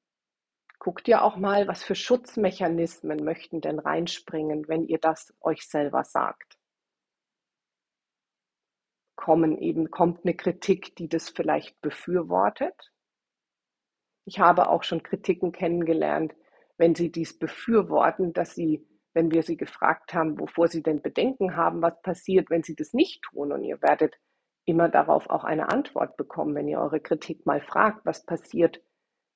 guckt 0.79 1.07
ihr 1.07 1.23
auch 1.23 1.37
mal, 1.37 1.67
was 1.67 1.83
für 1.83 1.95
Schutzmechanismen 1.95 3.23
möchten 3.23 3.61
denn 3.61 3.79
reinspringen, 3.79 4.67
wenn 4.67 4.87
ihr 4.87 4.97
das 4.97 5.33
euch 5.39 5.67
selber 5.67 6.03
sagt. 6.03 6.50
Kommen 9.21 9.59
eben, 9.59 9.91
kommt 9.91 10.25
eine 10.25 10.33
Kritik, 10.33 10.95
die 10.95 11.07
das 11.07 11.29
vielleicht 11.29 11.79
befürwortet. 11.79 12.91
Ich 14.25 14.39
habe 14.39 14.67
auch 14.67 14.81
schon 14.81 15.03
Kritiken 15.03 15.51
kennengelernt, 15.51 16.33
wenn 16.77 16.95
sie 16.95 17.11
dies 17.11 17.37
befürworten, 17.37 18.33
dass 18.33 18.55
sie, 18.55 18.83
wenn 19.13 19.29
wir 19.29 19.43
sie 19.43 19.57
gefragt 19.57 20.15
haben, 20.15 20.39
wovor 20.39 20.69
sie 20.69 20.81
denn 20.81 21.03
Bedenken 21.03 21.55
haben, 21.55 21.83
was 21.83 22.01
passiert, 22.01 22.49
wenn 22.49 22.63
sie 22.63 22.75
das 22.75 22.93
nicht 22.93 23.21
tun. 23.21 23.51
Und 23.51 23.63
ihr 23.63 23.79
werdet 23.83 24.15
immer 24.65 24.89
darauf 24.89 25.29
auch 25.29 25.43
eine 25.43 25.69
Antwort 25.69 26.17
bekommen, 26.17 26.55
wenn 26.55 26.67
ihr 26.67 26.79
eure 26.79 26.99
Kritik 26.99 27.45
mal 27.45 27.61
fragt, 27.61 28.03
was 28.07 28.25
passiert 28.25 28.81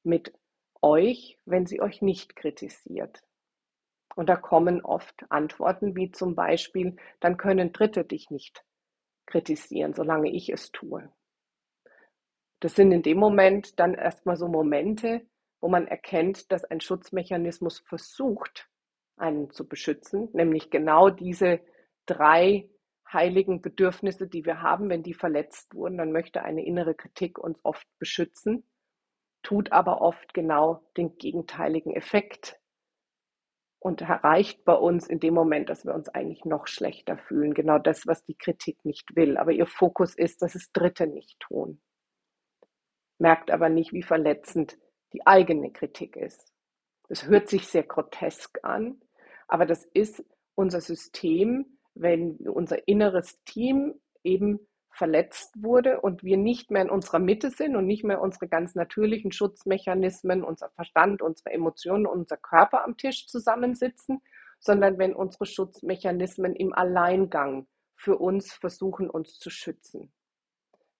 mit 0.01 0.33
euch, 0.81 1.37
wenn 1.45 1.67
sie 1.67 1.79
euch 1.79 2.01
nicht 2.01 2.35
kritisiert. 2.35 3.21
Und 4.15 4.29
da 4.29 4.35
kommen 4.35 4.81
oft 4.81 5.29
Antworten 5.29 5.95
wie 5.95 6.09
zum 6.09 6.33
Beispiel, 6.33 6.95
dann 7.19 7.37
können 7.37 7.71
Dritte 7.71 8.03
dich 8.03 8.31
nicht 8.31 8.65
kritisieren, 9.25 9.93
solange 9.93 10.31
ich 10.31 10.49
es 10.49 10.71
tue. 10.71 11.09
Das 12.59 12.75
sind 12.75 12.91
in 12.91 13.03
dem 13.03 13.17
Moment 13.17 13.79
dann 13.79 13.93
erstmal 13.93 14.37
so 14.37 14.47
Momente, 14.47 15.25
wo 15.61 15.67
man 15.67 15.87
erkennt, 15.87 16.51
dass 16.51 16.63
ein 16.63 16.81
Schutzmechanismus 16.81 17.79
versucht, 17.79 18.69
einen 19.17 19.49
zu 19.51 19.67
beschützen, 19.67 20.29
nämlich 20.33 20.69
genau 20.69 21.09
diese 21.09 21.59
drei 22.05 22.69
heiligen 23.11 23.61
Bedürfnisse, 23.61 24.27
die 24.27 24.45
wir 24.45 24.61
haben, 24.61 24.89
wenn 24.89 25.03
die 25.03 25.13
verletzt 25.13 25.73
wurden, 25.73 25.97
dann 25.97 26.11
möchte 26.11 26.43
eine 26.43 26.65
innere 26.65 26.95
Kritik 26.95 27.37
uns 27.37 27.63
oft 27.63 27.87
beschützen 27.99 28.65
tut 29.45 29.71
aber 29.71 30.01
oft 30.01 30.33
genau 30.33 30.81
den 30.97 31.17
gegenteiligen 31.17 31.95
Effekt 31.95 32.59
und 33.85 34.01
erreicht 34.01 34.65
bei 34.65 34.73
uns 34.73 35.05
in 35.05 35.19
dem 35.19 35.35
Moment, 35.35 35.69
dass 35.69 35.85
wir 35.85 35.93
uns 35.93 36.09
eigentlich 36.09 36.43
noch 36.43 36.65
schlechter 36.65 37.19
fühlen. 37.19 37.53
Genau 37.53 37.77
das, 37.77 38.07
was 38.07 38.25
die 38.25 38.33
Kritik 38.33 38.83
nicht 38.83 39.15
will. 39.15 39.37
Aber 39.37 39.51
ihr 39.51 39.67
Fokus 39.67 40.15
ist, 40.15 40.41
dass 40.41 40.55
es 40.55 40.71
Dritte 40.71 41.05
nicht 41.05 41.39
tun. 41.39 41.79
Merkt 43.19 43.51
aber 43.51 43.69
nicht, 43.69 43.93
wie 43.93 44.01
verletzend 44.01 44.79
die 45.13 45.27
eigene 45.27 45.71
Kritik 45.71 46.15
ist. 46.15 46.51
Es 47.09 47.27
hört 47.27 47.47
sich 47.47 47.67
sehr 47.67 47.83
grotesk 47.83 48.57
an, 48.63 48.99
aber 49.47 49.67
das 49.67 49.85
ist 49.93 50.25
unser 50.55 50.81
System, 50.81 51.77
wenn 51.93 52.37
unser 52.37 52.87
inneres 52.87 53.39
Team 53.43 54.01
eben 54.23 54.67
verletzt 54.95 55.53
wurde 55.61 55.99
und 55.99 56.23
wir 56.23 56.37
nicht 56.37 56.71
mehr 56.71 56.83
in 56.83 56.89
unserer 56.89 57.19
Mitte 57.19 57.49
sind 57.49 57.75
und 57.75 57.85
nicht 57.85 58.05
mehr 58.05 58.21
unsere 58.21 58.47
ganz 58.47 58.75
natürlichen 58.75 59.31
Schutzmechanismen, 59.31 60.43
unser 60.43 60.69
Verstand, 60.69 61.21
unsere 61.21 61.51
Emotionen, 61.51 62.05
unser 62.05 62.37
Körper 62.37 62.85
am 62.85 62.95
Tisch 62.95 63.27
zusammensitzen, 63.27 64.21
sondern 64.59 64.97
wenn 64.97 65.13
unsere 65.13 65.45
Schutzmechanismen 65.45 66.55
im 66.55 66.73
Alleingang 66.73 67.67
für 67.97 68.17
uns 68.17 68.53
versuchen, 68.53 69.09
uns 69.09 69.37
zu 69.37 69.49
schützen. 69.49 70.13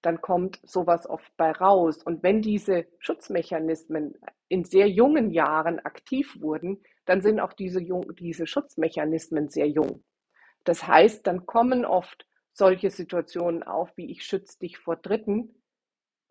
Dann 0.01 0.21
kommt 0.21 0.59
sowas 0.63 1.09
oft 1.09 1.31
bei 1.37 1.51
raus. 1.51 2.03
Und 2.03 2.21
wenn 2.21 2.41
diese 2.41 2.85
Schutzmechanismen 2.99 4.13
in 4.49 4.65
sehr 4.65 4.89
jungen 4.89 5.31
Jahren 5.31 5.79
aktiv 5.79 6.35
wurden, 6.41 6.83
dann 7.05 7.21
sind 7.21 7.39
auch 7.39 7.53
diese, 7.53 7.81
diese 8.19 8.45
Schutzmechanismen 8.45 9.49
sehr 9.49 9.67
jung. 9.67 10.03
Das 10.65 10.85
heißt, 10.85 11.25
dann 11.25 11.45
kommen 11.45 11.85
oft 11.85 12.25
solche 12.55 12.89
Situationen 12.89 13.63
auf, 13.63 13.95
wie 13.97 14.09
ich 14.09 14.23
schütze 14.23 14.57
dich 14.59 14.77
vor 14.77 14.95
Dritten. 14.95 15.61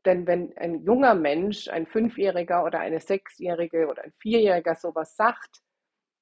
Denn 0.07 0.27
wenn 0.27 0.57
ein 0.57 0.83
junger 0.83 1.15
Mensch, 1.15 1.69
ein 1.69 1.87
Fünfjähriger 1.87 2.65
oder 2.65 2.81
eine 2.81 3.01
Sechsjährige 3.01 3.89
oder 3.89 4.05
ein 4.05 4.13
Vierjähriger 4.19 4.75
sowas 4.75 5.17
sagt, 5.17 5.63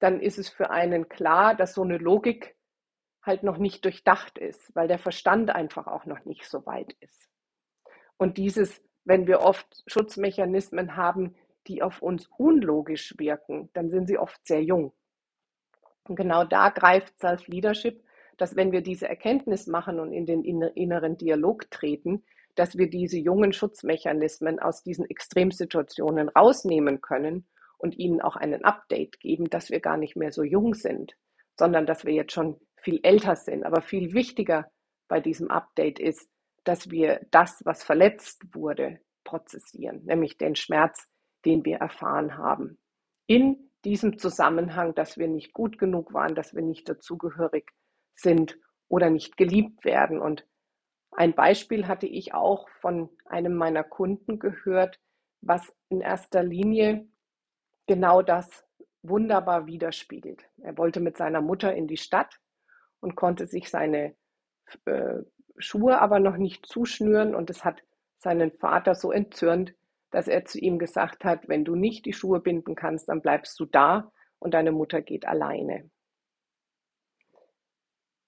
dann 0.00 0.20
ist 0.20 0.38
es 0.38 0.48
für 0.48 0.70
einen 0.70 1.08
klar, 1.08 1.54
dass 1.54 1.74
so 1.74 1.82
eine 1.82 1.98
Logik 1.98 2.56
halt 3.22 3.44
noch 3.44 3.58
nicht 3.58 3.84
durchdacht 3.84 4.38
ist, 4.38 4.74
weil 4.74 4.88
der 4.88 4.98
Verstand 4.98 5.50
einfach 5.50 5.86
auch 5.86 6.04
noch 6.04 6.24
nicht 6.24 6.48
so 6.48 6.66
weit 6.66 6.92
ist. 6.98 7.28
Und 8.16 8.38
dieses, 8.38 8.82
wenn 9.04 9.28
wir 9.28 9.40
oft 9.40 9.84
Schutzmechanismen 9.86 10.96
haben, 10.96 11.36
die 11.68 11.82
auf 11.82 12.02
uns 12.02 12.28
unlogisch 12.36 13.14
wirken, 13.18 13.70
dann 13.72 13.90
sind 13.90 14.08
sie 14.08 14.18
oft 14.18 14.44
sehr 14.44 14.64
jung. 14.64 14.92
Und 16.08 16.16
genau 16.16 16.42
da 16.44 16.70
greift 16.70 17.16
Self-Leadership 17.20 18.02
dass 18.42 18.56
wenn 18.56 18.72
wir 18.72 18.80
diese 18.80 19.08
Erkenntnis 19.08 19.68
machen 19.68 20.00
und 20.00 20.10
in 20.12 20.26
den 20.26 20.42
inneren 20.42 21.16
Dialog 21.16 21.70
treten, 21.70 22.24
dass 22.56 22.76
wir 22.76 22.90
diese 22.90 23.16
jungen 23.16 23.52
Schutzmechanismen 23.52 24.58
aus 24.58 24.82
diesen 24.82 25.08
Extremsituationen 25.08 26.28
rausnehmen 26.28 27.00
können 27.00 27.46
und 27.78 27.96
ihnen 27.96 28.20
auch 28.20 28.34
einen 28.34 28.64
Update 28.64 29.20
geben, 29.20 29.48
dass 29.48 29.70
wir 29.70 29.78
gar 29.78 29.96
nicht 29.96 30.16
mehr 30.16 30.32
so 30.32 30.42
jung 30.42 30.74
sind, 30.74 31.16
sondern 31.56 31.86
dass 31.86 32.04
wir 32.04 32.14
jetzt 32.14 32.32
schon 32.32 32.58
viel 32.78 32.98
älter 33.04 33.36
sind. 33.36 33.62
Aber 33.62 33.80
viel 33.80 34.12
wichtiger 34.12 34.68
bei 35.06 35.20
diesem 35.20 35.48
Update 35.48 36.00
ist, 36.00 36.28
dass 36.64 36.90
wir 36.90 37.24
das, 37.30 37.62
was 37.64 37.84
verletzt 37.84 38.42
wurde, 38.56 38.98
prozessieren, 39.22 40.02
nämlich 40.02 40.36
den 40.36 40.56
Schmerz, 40.56 41.06
den 41.44 41.64
wir 41.64 41.76
erfahren 41.76 42.36
haben. 42.36 42.76
In 43.28 43.70
diesem 43.84 44.18
Zusammenhang, 44.18 44.96
dass 44.96 45.16
wir 45.16 45.28
nicht 45.28 45.52
gut 45.52 45.78
genug 45.78 46.12
waren, 46.12 46.34
dass 46.34 46.56
wir 46.56 46.62
nicht 46.62 46.88
dazugehörig 46.88 47.70
sind 48.14 48.58
oder 48.88 49.10
nicht 49.10 49.36
geliebt 49.36 49.84
werden. 49.84 50.20
Und 50.20 50.46
ein 51.12 51.34
Beispiel 51.34 51.88
hatte 51.88 52.06
ich 52.06 52.34
auch 52.34 52.68
von 52.80 53.10
einem 53.26 53.54
meiner 53.54 53.84
Kunden 53.84 54.38
gehört, 54.38 54.98
was 55.40 55.72
in 55.88 56.00
erster 56.00 56.42
Linie 56.42 57.06
genau 57.86 58.22
das 58.22 58.64
wunderbar 59.02 59.66
widerspiegelt. 59.66 60.48
Er 60.62 60.78
wollte 60.78 61.00
mit 61.00 61.16
seiner 61.16 61.40
Mutter 61.40 61.74
in 61.74 61.88
die 61.88 61.96
Stadt 61.96 62.38
und 63.00 63.16
konnte 63.16 63.46
sich 63.46 63.68
seine 63.68 64.14
äh, 64.84 65.18
Schuhe 65.58 66.00
aber 66.00 66.20
noch 66.20 66.36
nicht 66.36 66.66
zuschnüren 66.66 67.34
und 67.34 67.50
es 67.50 67.64
hat 67.64 67.82
seinen 68.18 68.52
Vater 68.52 68.94
so 68.94 69.10
entzürnt, 69.10 69.74
dass 70.10 70.28
er 70.28 70.44
zu 70.44 70.58
ihm 70.58 70.78
gesagt 70.78 71.24
hat, 71.24 71.48
wenn 71.48 71.64
du 71.64 71.74
nicht 71.74 72.06
die 72.06 72.12
Schuhe 72.12 72.40
binden 72.40 72.74
kannst, 72.74 73.08
dann 73.08 73.20
bleibst 73.20 73.58
du 73.58 73.64
da 73.64 74.12
und 74.38 74.54
deine 74.54 74.72
Mutter 74.72 75.02
geht 75.02 75.26
alleine 75.26 75.90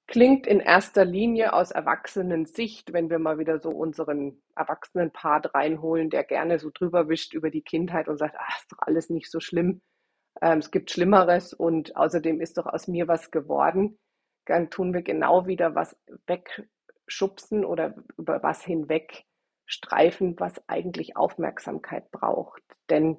klingt 0.06 0.46
in 0.46 0.61
erster 0.61 1.04
Linie 1.04 1.52
aus 1.52 1.70
Erwachsenen-Sicht, 1.70 2.92
wenn 2.92 3.11
wir 3.11 3.18
mal 3.18 3.38
wieder 3.38 3.58
so 3.58 3.70
unseren 3.70 4.42
Erwachsenen-Part 4.56 5.54
reinholen, 5.54 6.11
der 6.11 6.25
gerne 6.25 6.58
so 6.58 6.70
drüber 6.73 7.08
wischt 7.08 7.34
über 7.34 7.50
die 7.50 7.62
Kindheit 7.62 8.08
und 8.08 8.18
sagt, 8.18 8.37
ach, 8.38 8.58
ist 8.58 8.73
doch 8.73 8.78
alles 8.80 9.11
nicht 9.11 9.30
so 9.30 9.40
schlimm. 9.40 9.80
Ähm, 10.42 10.58
es 10.58 10.70
gibt 10.70 10.90
Schlimmeres 10.90 11.52
und 11.52 11.96
außerdem 11.96 12.40
ist 12.40 12.58
doch 12.58 12.66
aus 12.66 12.88
mir 12.88 13.08
was 13.08 13.30
geworden. 13.30 13.99
Dann 14.46 14.70
tun 14.70 14.92
wir 14.92 15.02
genau 15.02 15.46
wieder 15.46 15.75
was 15.75 15.96
wegschubsen 16.26 17.64
oder 17.64 17.94
über 18.18 18.42
was 18.42 18.62
hinweg 18.62 19.25
streifen, 19.66 20.38
was 20.38 20.62
eigentlich 20.68 21.16
Aufmerksamkeit 21.16 22.11
braucht. 22.11 22.62
Denn 22.90 23.16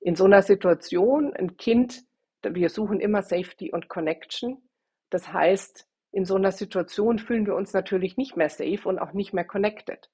in 0.00 0.14
so 0.14 0.24
einer 0.24 0.42
Situation, 0.42 1.32
ein 1.34 1.56
Kind, 1.56 2.04
wir 2.42 2.68
suchen 2.68 3.00
immer 3.00 3.22
Safety 3.22 3.72
und 3.72 3.88
Connection. 3.88 4.68
Das 5.10 5.32
heißt, 5.32 5.88
in 6.12 6.24
so 6.24 6.36
einer 6.36 6.52
Situation 6.52 7.18
fühlen 7.18 7.46
wir 7.46 7.54
uns 7.54 7.72
natürlich 7.72 8.16
nicht 8.16 8.36
mehr 8.36 8.48
safe 8.48 8.88
und 8.88 8.98
auch 8.98 9.12
nicht 9.12 9.32
mehr 9.32 9.44
connected. 9.44 10.10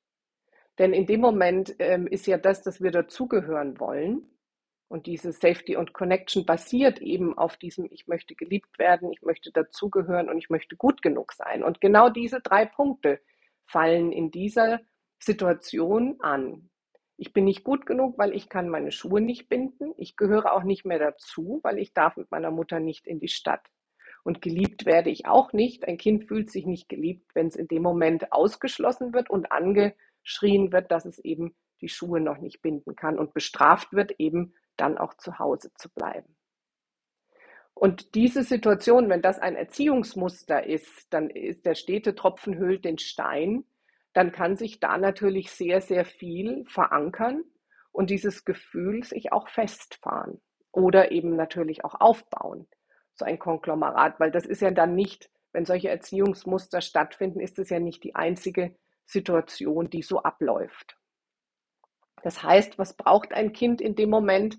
Denn 0.79 0.93
in 0.93 1.07
dem 1.07 1.21
Moment 1.21 1.75
ähm, 1.79 2.07
ist 2.07 2.27
ja 2.27 2.39
das, 2.39 2.63
dass 2.63 2.81
wir 2.81 2.91
dazugehören 2.91 3.79
wollen. 3.79 4.29
Und 4.89 5.07
diese 5.07 5.33
Safety 5.33 5.77
und 5.77 5.95
Connection 5.95 6.45
basiert 6.45 7.01
eben 7.01 7.37
auf 7.39 7.57
diesem, 7.57 7.87
ich 7.91 8.09
möchte 8.09 8.35
geliebt 8.35 8.79
werden, 8.79 9.11
ich 9.11 9.23
möchte 9.23 9.51
dazugehören 9.51 10.29
und 10.29 10.37
ich 10.37 10.51
möchte 10.51 10.77
gut 10.77 11.01
genug 11.01 11.33
sein. 11.33 11.63
Und 11.63 11.81
genau 11.81 12.11
diese 12.11 12.41
drei 12.41 12.67
Punkte 12.67 13.21
fallen 13.65 14.13
in 14.13 14.31
dieser 14.31 14.81
Situation 15.19 16.21
an. 16.21 16.69
Ich 17.17 17.33
bin 17.33 17.45
nicht 17.45 17.65
gut 17.65 17.87
genug, 17.87 18.19
weil 18.19 18.35
ich 18.35 18.49
kann 18.49 18.69
meine 18.69 18.93
Schuhe 18.93 19.21
nicht 19.21 19.49
binden. 19.49 19.95
Ich 19.97 20.17
gehöre 20.17 20.53
auch 20.53 20.65
nicht 20.65 20.85
mehr 20.85 20.99
dazu, 20.99 21.61
weil 21.63 21.79
ich 21.79 21.95
darf 21.95 22.17
mit 22.17 22.31
meiner 22.31 22.51
Mutter 22.51 22.81
nicht 22.81 23.07
in 23.07 23.21
die 23.21 23.29
Stadt. 23.29 23.67
Und 24.25 24.41
geliebt 24.41 24.87
werde 24.87 25.11
ich 25.11 25.27
auch 25.27 25.53
nicht. 25.53 25.87
Ein 25.87 25.99
Kind 25.99 26.27
fühlt 26.27 26.51
sich 26.51 26.67
nicht 26.67 26.89
geliebt, 26.89 27.35
wenn 27.35 27.49
es 27.49 27.57
in 27.57 27.69
dem 27.69 27.83
Moment 27.83 28.33
ausgeschlossen 28.33 29.13
wird 29.13 29.31
und 29.31 29.51
angeschrien 29.51 30.73
wird, 30.73 30.91
dass 30.93 31.05
es 31.05 31.19
eben 31.19 31.55
die 31.81 31.89
Schuhe 31.89 32.21
noch 32.21 32.39
nicht 32.39 32.63
binden 32.63 32.95
kann 32.95 33.19
und 33.19 33.35
bestraft 33.35 33.93
wird, 33.93 34.13
eben 34.19 34.55
dann 34.77 34.97
auch 34.97 35.15
zu 35.15 35.39
Hause 35.39 35.73
zu 35.75 35.91
bleiben. 35.91 36.37
Und 37.75 38.15
diese 38.15 38.45
Situation, 38.45 39.09
wenn 39.09 39.23
das 39.23 39.39
ein 39.39 39.57
Erziehungsmuster 39.57 40.65
ist, 40.65 41.13
dann 41.13 41.31
ist 41.31 41.67
der 41.67 41.75
stete 41.75 42.15
Tropfen 42.15 42.59
hüllt 42.59 42.85
den 42.85 42.99
Stein, 42.99 43.65
dann 44.13 44.31
kann 44.31 44.57
sich 44.57 44.79
da 44.79 44.99
natürlich 44.99 45.51
sehr, 45.51 45.81
sehr 45.81 46.05
viel 46.05 46.65
verankern 46.67 47.43
und 47.91 48.11
dieses 48.11 48.45
Gefühl 48.45 49.03
sich 49.05 49.33
auch 49.33 49.49
festfahren 49.49 50.41
oder 50.71 51.13
eben 51.13 51.35
natürlich 51.35 51.85
auch 51.85 52.01
aufbauen, 52.01 52.67
so 53.15 53.25
ein 53.25 53.39
Konglomerat, 53.39 54.19
weil 54.21 54.31
das 54.31 54.47
ist 54.47 54.63
ja 54.63 54.71
dann 54.71 54.95
nicht, 54.95 55.31
wenn 55.53 55.65
solche 55.65 55.91
Erziehungsmuster 55.91 56.81
stattfinden, 56.81 57.41
ist 57.41 57.59
es 57.59 57.71
ja 57.71 57.79
nicht 57.79 58.05
die 58.05 58.15
einzige 58.15 58.75
Situation, 59.07 59.91
die 59.91 60.03
so 60.03 60.23
abläuft. 60.23 60.97
Das 62.23 62.43
heißt, 62.43 62.79
was 62.79 62.97
braucht 62.97 63.33
ein 63.33 63.53
Kind 63.53 63.81
in 63.81 63.95
dem 63.95 64.09
Moment? 64.11 64.59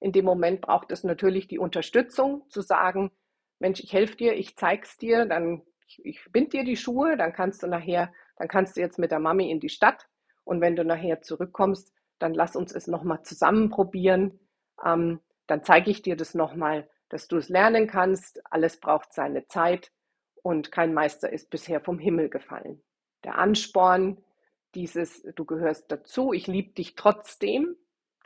In 0.00 0.12
dem 0.12 0.24
Moment 0.24 0.60
braucht 0.60 0.90
es 0.90 1.04
natürlich 1.04 1.48
die 1.48 1.58
Unterstützung, 1.58 2.42
zu 2.50 2.60
sagen, 2.60 3.10
Mensch, 3.58 3.80
ich 3.82 3.92
helfe 3.92 4.16
dir, 4.16 4.34
ich 4.34 4.56
zeig's 4.56 4.98
dir, 4.98 5.24
dann 5.24 5.62
ich, 5.86 6.04
ich 6.04 6.32
bind 6.32 6.52
dir 6.52 6.64
die 6.64 6.76
Schuhe, 6.76 7.16
dann 7.16 7.32
kannst 7.32 7.62
du 7.62 7.66
nachher, 7.66 8.12
dann 8.36 8.48
kannst 8.48 8.76
du 8.76 8.80
jetzt 8.80 8.98
mit 8.98 9.10
der 9.10 9.20
Mami 9.20 9.50
in 9.50 9.60
die 9.60 9.68
Stadt 9.68 10.06
und 10.44 10.60
wenn 10.60 10.76
du 10.76 10.84
nachher 10.84 11.22
zurückkommst, 11.22 11.92
dann 12.18 12.34
lass 12.34 12.56
uns 12.56 12.72
es 12.72 12.86
nochmal 12.86 13.22
zusammen 13.22 13.70
probieren. 13.70 14.38
Ähm, 14.84 15.20
dann 15.46 15.62
zeige 15.62 15.90
ich 15.90 16.02
dir 16.02 16.16
das 16.16 16.34
nochmal, 16.34 16.88
dass 17.14 17.28
du 17.28 17.36
es 17.36 17.48
lernen 17.48 17.86
kannst. 17.86 18.42
Alles 18.50 18.80
braucht 18.80 19.12
seine 19.12 19.46
Zeit 19.46 19.92
und 20.42 20.72
kein 20.72 20.92
Meister 20.92 21.32
ist 21.32 21.48
bisher 21.48 21.80
vom 21.80 22.00
Himmel 22.00 22.28
gefallen. 22.28 22.82
Der 23.22 23.38
Ansporn, 23.38 24.18
dieses, 24.74 25.22
du 25.36 25.44
gehörst 25.44 25.92
dazu, 25.92 26.32
ich 26.32 26.48
liebe 26.48 26.72
dich 26.72 26.96
trotzdem, 26.96 27.76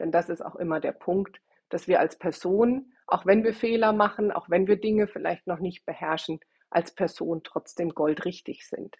denn 0.00 0.10
das 0.10 0.30
ist 0.30 0.40
auch 0.40 0.56
immer 0.56 0.80
der 0.80 0.92
Punkt, 0.92 1.38
dass 1.68 1.86
wir 1.86 2.00
als 2.00 2.16
Person, 2.16 2.94
auch 3.06 3.26
wenn 3.26 3.44
wir 3.44 3.52
Fehler 3.52 3.92
machen, 3.92 4.32
auch 4.32 4.48
wenn 4.48 4.66
wir 4.66 4.80
Dinge 4.80 5.06
vielleicht 5.06 5.46
noch 5.46 5.58
nicht 5.58 5.84
beherrschen, 5.84 6.40
als 6.70 6.94
Person 6.94 7.42
trotzdem 7.44 7.90
goldrichtig 7.90 8.66
sind. 8.66 8.96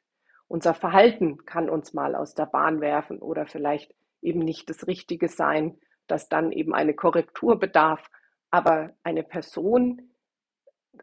Unser 0.49 0.75
Verhalten 0.75 1.47
kann 1.47 1.71
uns 1.71 1.95
mal 1.95 2.15
aus 2.15 2.35
der 2.35 2.45
Bahn 2.45 2.83
werfen 2.83 3.21
oder 3.21 3.47
vielleicht 3.47 3.95
eben 4.21 4.41
nicht 4.41 4.69
das 4.69 4.87
Richtige 4.87 5.29
sein, 5.29 5.79
dass 6.09 6.29
dann 6.29 6.53
eben 6.53 6.75
eine 6.75 6.93
Korrektur 6.93 7.59
bedarf. 7.59 8.11
Aber 8.51 8.95
eine 9.03 9.23
Person 9.23 10.11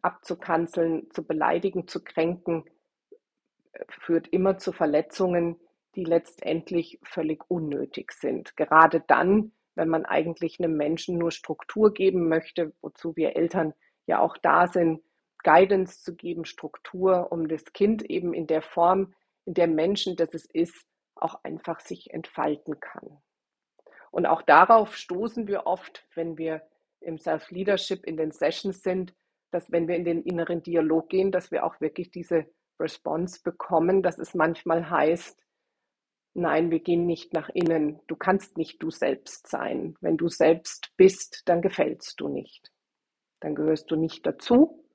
abzukanzeln, 0.02 1.10
zu 1.12 1.25
beleidigen, 1.25 1.88
zu 1.88 2.04
kränken, 2.04 2.66
führt 3.90 4.28
immer 4.30 4.58
zu 4.58 4.72
Verletzungen, 4.72 5.60
die 5.96 6.04
letztendlich 6.04 7.00
völlig 7.04 7.44
unnötig 7.50 8.12
sind. 8.12 8.56
Gerade 8.58 9.04
dann, 9.08 9.52
wenn 9.75 9.90
man 9.90 10.06
eigentlich 10.06 10.60
einem 10.60 10.75
Menschen 10.75 11.18
nur 11.18 11.32
Struktur 11.32 11.94
geben 11.94 12.28
möchte, 12.28 12.74
wozu 12.82 13.16
wir 13.16 13.36
Eltern 13.36 13.74
ja 14.06 14.20
auch 14.20 14.38
da 14.38 14.68
sind, 14.68 15.02
Guidance 15.44 16.02
zu 16.02 16.16
geben, 16.16 16.46
Struktur, 16.46 17.32
um 17.32 17.48
das 17.48 17.66
Kind 17.66 18.04
eben 18.04 18.34
in 18.34 18.48
der 18.48 18.62
Form, 18.62 19.14
in 19.46 19.54
der 19.54 19.68
Menschen, 19.68 20.16
das 20.16 20.34
es 20.34 20.46
ist, 20.46 20.86
auch 21.16 21.44
einfach 21.44 21.80
sich 21.80 22.12
entfalten 22.12 22.80
kann. 22.80 23.22
Und 24.12 24.25
auch 24.25 24.42
darauf 24.42 24.96
stoßen 24.96 25.48
wir 25.48 25.68
oft, 25.68 26.05
wenn 26.16 26.38
wir 26.38 26.62
im 27.05 27.18
Self-Leadership 27.18 28.05
in 28.05 28.18
den 28.18 28.31
Sessions 28.31 28.81
sind, 28.81 29.13
dass 29.51 29.72
wenn 29.72 29.87
wir 29.87 29.96
in 29.96 30.05
den 30.05 30.24
inneren 30.24 30.61
Dialog 30.63 31.09
gehen, 31.09 31.31
dass 31.31 31.51
wir 31.51 31.65
auch 31.65 31.79
wirklich 31.79 32.11
diese 32.11 32.46
Response 32.79 33.41
bekommen, 33.44 34.03
dass 34.03 34.20
es 34.20 34.33
manchmal 34.33 34.89
heißt, 34.89 35.39
nein, 36.33 36.72
wir 36.72 36.79
gehen 36.79 37.05
nicht 37.05 37.33
nach 37.33 37.50
innen. 37.50 38.01
Du 38.07 38.15
kannst 38.15 38.57
nicht 38.57 38.83
du 38.83 38.91
selbst 38.91 39.48
sein. 39.48 39.96
Wenn 40.01 40.18
du 40.18 40.27
selbst 40.27 40.91
bist, 40.98 41.44
dann 41.46 41.61
gefällst 41.61 42.20
du 42.20 42.27
nicht. 42.27 42.72
Dann 43.39 43.55
gehörst 43.55 43.89
du 43.91 43.96
nicht 43.96 44.25
dazu 44.25 44.85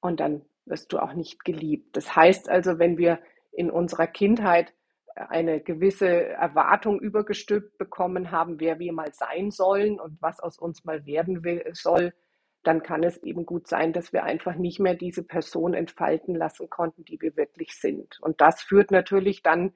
und 0.00 0.20
dann 0.20 0.44
wirst 0.64 0.92
du 0.92 0.98
auch 0.98 1.12
nicht 1.12 1.44
geliebt. 1.44 1.96
Das 1.96 2.16
heißt 2.16 2.48
also, 2.48 2.78
wenn 2.78 2.96
wir 2.96 3.20
in 3.52 3.70
unserer 3.70 4.06
Kindheit 4.06 4.72
eine 5.14 5.60
gewisse 5.60 6.28
Erwartung 6.28 7.00
übergestülpt 7.00 7.78
bekommen 7.78 8.30
haben, 8.30 8.60
wer 8.60 8.78
wir 8.78 8.92
mal 8.92 9.12
sein 9.12 9.50
sollen 9.50 10.00
und 10.00 10.20
was 10.20 10.40
aus 10.40 10.58
uns 10.58 10.84
mal 10.84 11.04
werden 11.06 11.44
will, 11.44 11.64
soll, 11.72 12.12
dann 12.62 12.82
kann 12.82 13.02
es 13.02 13.22
eben 13.22 13.44
gut 13.44 13.66
sein, 13.66 13.92
dass 13.92 14.12
wir 14.12 14.22
einfach 14.24 14.54
nicht 14.54 14.78
mehr 14.78 14.94
diese 14.94 15.24
Person 15.24 15.74
entfalten 15.74 16.34
lassen 16.34 16.70
konnten, 16.70 17.04
die 17.04 17.20
wir 17.20 17.36
wirklich 17.36 17.74
sind. 17.74 18.18
Und 18.20 18.40
das 18.40 18.62
führt 18.62 18.90
natürlich 18.90 19.42
dann 19.42 19.72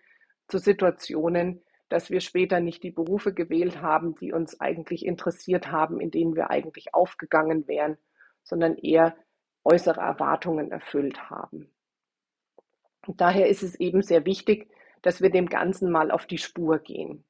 zu 0.48 0.58
Situationen, 0.58 1.62
dass 1.88 2.10
wir 2.10 2.20
später 2.20 2.60
nicht 2.60 2.82
die 2.82 2.90
Berufe 2.90 3.32
gewählt 3.32 3.80
haben, 3.80 4.14
die 4.16 4.32
uns 4.32 4.60
eigentlich 4.60 5.04
interessiert 5.04 5.70
haben, 5.70 6.00
in 6.00 6.10
denen 6.10 6.34
wir 6.34 6.50
eigentlich 6.50 6.94
aufgegangen 6.94 7.66
wären, 7.68 7.96
sondern 8.42 8.76
eher 8.76 9.16
äußere 9.64 10.00
Erwartungen 10.00 10.70
erfüllt 10.70 11.28
haben. 11.28 11.70
Und 13.06 13.20
daher 13.20 13.48
ist 13.48 13.62
es 13.62 13.78
eben 13.78 14.02
sehr 14.02 14.24
wichtig, 14.24 14.68
dass 15.06 15.22
wir 15.22 15.30
dem 15.30 15.46
Ganzen 15.46 15.92
mal 15.92 16.10
auf 16.10 16.26
die 16.26 16.36
Spur 16.36 16.80
gehen. 16.80 17.24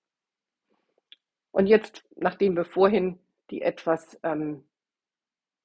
Und 1.50 1.66
jetzt, 1.66 2.08
nachdem 2.16 2.56
wir 2.56 2.64
vorhin 2.64 3.18
die 3.50 3.60
etwas 3.60 4.18
ähm, 4.22 4.64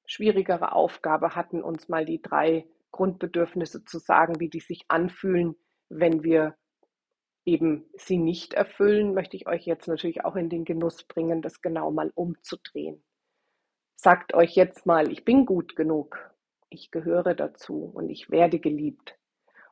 schwierigere 0.04 0.72
Aufgabe 0.72 1.34
hatten, 1.34 1.62
uns 1.62 1.88
mal 1.88 2.04
die 2.04 2.20
drei 2.20 2.66
Grundbedürfnisse 2.90 3.86
zu 3.86 3.98
sagen, 3.98 4.40
wie 4.40 4.50
die 4.50 4.60
sich 4.60 4.84
anfühlen, 4.88 5.56
wenn 5.88 6.22
wir 6.22 6.54
eben 7.46 7.86
sie 7.94 8.18
nicht 8.18 8.52
erfüllen, 8.52 9.14
möchte 9.14 9.38
ich 9.38 9.46
euch 9.48 9.64
jetzt 9.64 9.88
natürlich 9.88 10.22
auch 10.22 10.36
in 10.36 10.50
den 10.50 10.66
Genuss 10.66 11.04
bringen, 11.04 11.40
das 11.40 11.62
genau 11.62 11.90
mal 11.92 12.12
umzudrehen. 12.14 13.02
Sagt 13.96 14.34
euch 14.34 14.54
jetzt 14.54 14.84
mal, 14.84 15.10
ich 15.10 15.24
bin 15.24 15.46
gut 15.46 15.76
genug, 15.76 16.30
ich 16.68 16.90
gehöre 16.90 17.34
dazu 17.34 17.90
und 17.94 18.10
ich 18.10 18.30
werde 18.30 18.58
geliebt 18.58 19.18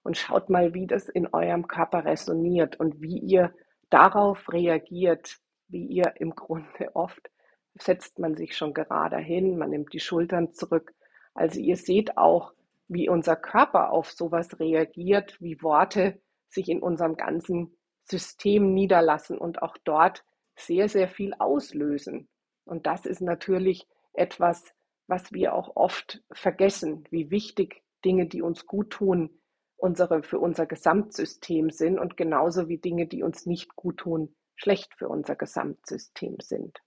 und 0.02 0.16
schaut 0.16 0.48
mal, 0.50 0.74
wie 0.74 0.86
das 0.86 1.08
in 1.08 1.26
eurem 1.32 1.66
Körper 1.68 2.04
resoniert 2.04 2.78
und 2.78 3.00
wie 3.00 3.18
ihr 3.18 3.52
darauf 3.90 4.52
reagiert, 4.52 5.38
wie 5.68 5.86
ihr 5.86 6.14
im 6.16 6.34
Grunde 6.34 6.90
oft 6.94 7.30
setzt 7.74 8.18
man 8.18 8.36
sich 8.36 8.56
schon 8.56 8.74
gerade 8.74 9.18
hin, 9.18 9.56
man 9.56 9.70
nimmt 9.70 9.92
die 9.92 10.00
Schultern 10.00 10.52
zurück. 10.52 10.92
Also 11.34 11.60
ihr 11.60 11.76
seht 11.76 12.16
auch, 12.16 12.52
wie 12.88 13.08
unser 13.08 13.36
Körper 13.36 13.92
auf 13.92 14.10
sowas 14.10 14.58
reagiert, 14.58 15.40
wie 15.40 15.62
Worte 15.62 16.20
sich 16.48 16.68
in 16.68 16.80
unserem 16.82 17.16
ganzen 17.16 17.76
System 18.02 18.74
niederlassen 18.74 19.38
und 19.38 19.62
auch 19.62 19.76
dort 19.84 20.24
sehr, 20.56 20.88
sehr 20.88 21.08
viel 21.08 21.32
auslösen. 21.38 22.28
Und 22.64 22.86
das 22.86 23.06
ist 23.06 23.20
natürlich 23.20 23.86
etwas, 24.12 24.74
was 25.06 25.32
wir 25.32 25.54
auch 25.54 25.76
oft 25.76 26.22
vergessen, 26.32 27.04
wie 27.10 27.30
wichtig 27.30 27.82
Dinge, 28.04 28.26
die 28.26 28.42
uns 28.42 28.66
gut 28.66 28.90
tun, 28.90 29.30
unsere, 29.81 30.23
für 30.23 30.38
unser 30.38 30.66
Gesamtsystem 30.66 31.71
sind 31.71 31.99
und 31.99 32.16
genauso 32.16 32.69
wie 32.69 32.79
Dinge, 32.79 33.07
die 33.07 33.23
uns 33.23 33.47
nicht 33.47 33.77
gut 33.77 33.99
tun, 33.99 34.35
schlecht 34.55 34.95
für 34.95 35.09
unser 35.09 35.37
Gesamtsystem 35.37 36.37
sind. 36.40 36.81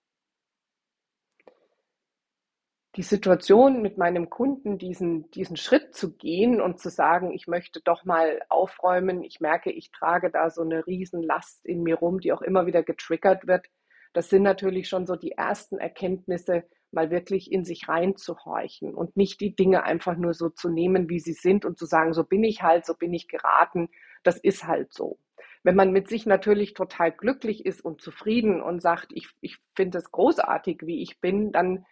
Die 2.96 3.02
Situation 3.02 3.82
mit 3.82 3.98
meinem 3.98 4.30
Kunden, 4.30 4.78
diesen, 4.78 5.32
diesen 5.32 5.58
Schritt 5.58 5.96
zu 5.96 6.16
gehen 6.16 6.62
und 6.62 6.80
zu 6.80 6.90
sagen, 6.90 7.32
ich 7.32 7.48
möchte 7.48 7.82
doch 7.82 8.06
mal 8.06 8.40
aufräumen, 8.50 9.24
ich 9.24 9.40
merke, 9.40 9.72
ich 9.72 9.92
trage 9.92 10.30
da 10.30 10.52
so 10.52 10.62
eine 10.62 10.86
Riesenlast 10.86 11.66
in 11.66 11.82
mir 11.82 11.96
rum, 11.96 12.20
die 12.20 12.32
auch 12.32 12.44
immer 12.44 12.68
wieder 12.68 12.84
getriggert 12.84 13.48
wird. 13.48 13.66
Das 14.14 14.30
sind 14.30 14.44
natürlich 14.44 14.88
schon 14.90 15.08
so 15.08 15.16
die 15.16 15.32
ersten 15.32 15.80
Erkenntnisse, 15.80 16.66
mal 16.94 17.12
wirklich 17.12 17.52
in 17.52 17.66
sich 17.66 17.88
reinzuhorchen 17.88 18.94
und 18.94 19.18
nicht 19.18 19.42
die 19.42 19.56
Dinge 19.56 19.84
einfach 19.84 20.16
nur 20.16 20.34
so 20.34 20.50
zu 20.50 20.70
nehmen, 20.70 21.10
wie 21.10 21.20
sie 21.20 21.34
sind 21.34 21.66
und 21.66 21.78
zu 21.78 21.86
sagen, 21.86 22.14
so 22.14 22.24
bin 22.24 22.44
ich 22.44 22.62
halt, 22.62 22.86
so 22.86 22.94
bin 22.96 23.14
ich 23.14 23.28
geraten, 23.28 23.90
das 24.24 24.38
ist 24.38 24.66
halt 24.66 24.94
so. 24.94 25.20
Wenn 25.64 25.76
man 25.76 25.92
mit 25.92 26.10
sich 26.10 26.26
natürlich 26.26 26.74
total 26.74 27.12
glücklich 27.12 27.66
ist 27.66 27.84
und 27.84 28.02
zufrieden 28.02 28.62
und 28.62 28.82
sagt, 28.82 29.12
ich, 29.14 29.30
ich 29.42 29.58
finde 29.76 29.98
es 29.98 30.12
großartig, 30.12 30.82
wie 30.84 31.02
ich 31.02 31.22
bin, 31.22 31.52
dann, 31.52 31.86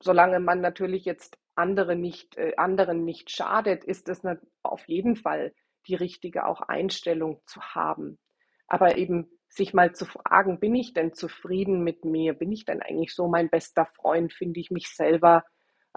solange 0.00 0.40
man 0.40 0.60
natürlich 0.60 1.04
jetzt 1.04 1.38
andere 1.54 1.96
nicht, 1.96 2.36
äh, 2.38 2.54
anderen 2.56 3.04
nicht 3.04 3.30
schadet, 3.30 3.84
ist 3.84 4.08
es 4.08 4.22
auf 4.62 4.88
jeden 4.88 5.16
Fall 5.16 5.52
die 5.86 5.94
richtige 5.94 6.46
auch 6.46 6.62
Einstellung 6.62 7.40
zu 7.46 7.60
haben. 7.60 8.18
Aber 8.66 8.96
eben 8.96 9.28
sich 9.50 9.74
mal 9.74 9.92
zu 9.94 10.06
fragen, 10.06 10.60
bin 10.60 10.74
ich 10.74 10.94
denn 10.94 11.12
zufrieden 11.12 11.82
mit 11.82 12.04
mir? 12.04 12.34
Bin 12.34 12.52
ich 12.52 12.64
denn 12.64 12.80
eigentlich 12.80 13.14
so 13.14 13.28
mein 13.28 13.50
bester 13.50 13.84
Freund? 13.84 14.32
Finde 14.32 14.60
ich 14.60 14.70
mich 14.70 14.88
selber 14.88 15.44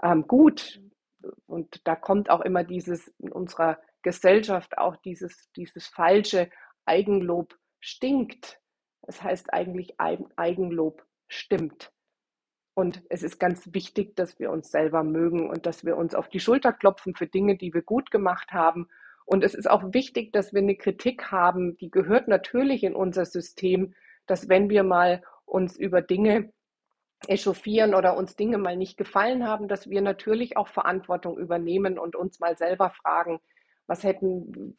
ähm, 0.02 0.26
gut? 0.26 0.82
Und 1.46 1.86
da 1.86 1.96
kommt 1.96 2.30
auch 2.30 2.40
immer 2.40 2.64
dieses 2.64 3.08
in 3.18 3.32
unserer 3.32 3.78
Gesellschaft 4.02 4.76
auch 4.76 4.96
dieses, 4.96 5.50
dieses 5.56 5.86
falsche 5.86 6.50
Eigenlob 6.84 7.56
stinkt. 7.80 8.60
Das 9.02 9.22
heißt 9.22 9.52
eigentlich 9.52 9.94
Eigenlob 9.98 11.04
stimmt. 11.28 11.92
Und 12.74 13.02
es 13.08 13.22
ist 13.22 13.38
ganz 13.38 13.72
wichtig, 13.72 14.16
dass 14.16 14.38
wir 14.40 14.50
uns 14.50 14.70
selber 14.70 15.04
mögen 15.04 15.48
und 15.48 15.64
dass 15.64 15.84
wir 15.84 15.96
uns 15.96 16.14
auf 16.14 16.28
die 16.28 16.40
Schulter 16.40 16.72
klopfen 16.72 17.14
für 17.14 17.28
Dinge, 17.28 17.56
die 17.56 17.72
wir 17.72 17.82
gut 17.82 18.10
gemacht 18.10 18.52
haben. 18.52 18.88
Und 19.24 19.42
es 19.42 19.54
ist 19.54 19.70
auch 19.70 19.92
wichtig, 19.92 20.32
dass 20.32 20.52
wir 20.52 20.60
eine 20.60 20.76
Kritik 20.76 21.30
haben, 21.30 21.76
die 21.78 21.90
gehört 21.90 22.28
natürlich 22.28 22.84
in 22.84 22.94
unser 22.94 23.24
System, 23.24 23.94
dass 24.26 24.48
wenn 24.48 24.68
wir 24.68 24.82
mal 24.82 25.22
uns 25.44 25.76
über 25.76 26.02
Dinge 26.02 26.52
echauffieren 27.26 27.94
oder 27.94 28.16
uns 28.16 28.36
Dinge 28.36 28.58
mal 28.58 28.76
nicht 28.76 28.96
gefallen 28.96 29.46
haben, 29.46 29.68
dass 29.68 29.88
wir 29.88 30.02
natürlich 30.02 30.56
auch 30.56 30.68
Verantwortung 30.68 31.38
übernehmen 31.38 31.98
und 31.98 32.16
uns 32.16 32.38
mal 32.40 32.56
selber 32.56 32.90
fragen, 32.90 33.40
was 33.86 34.02
hätten, 34.02 34.76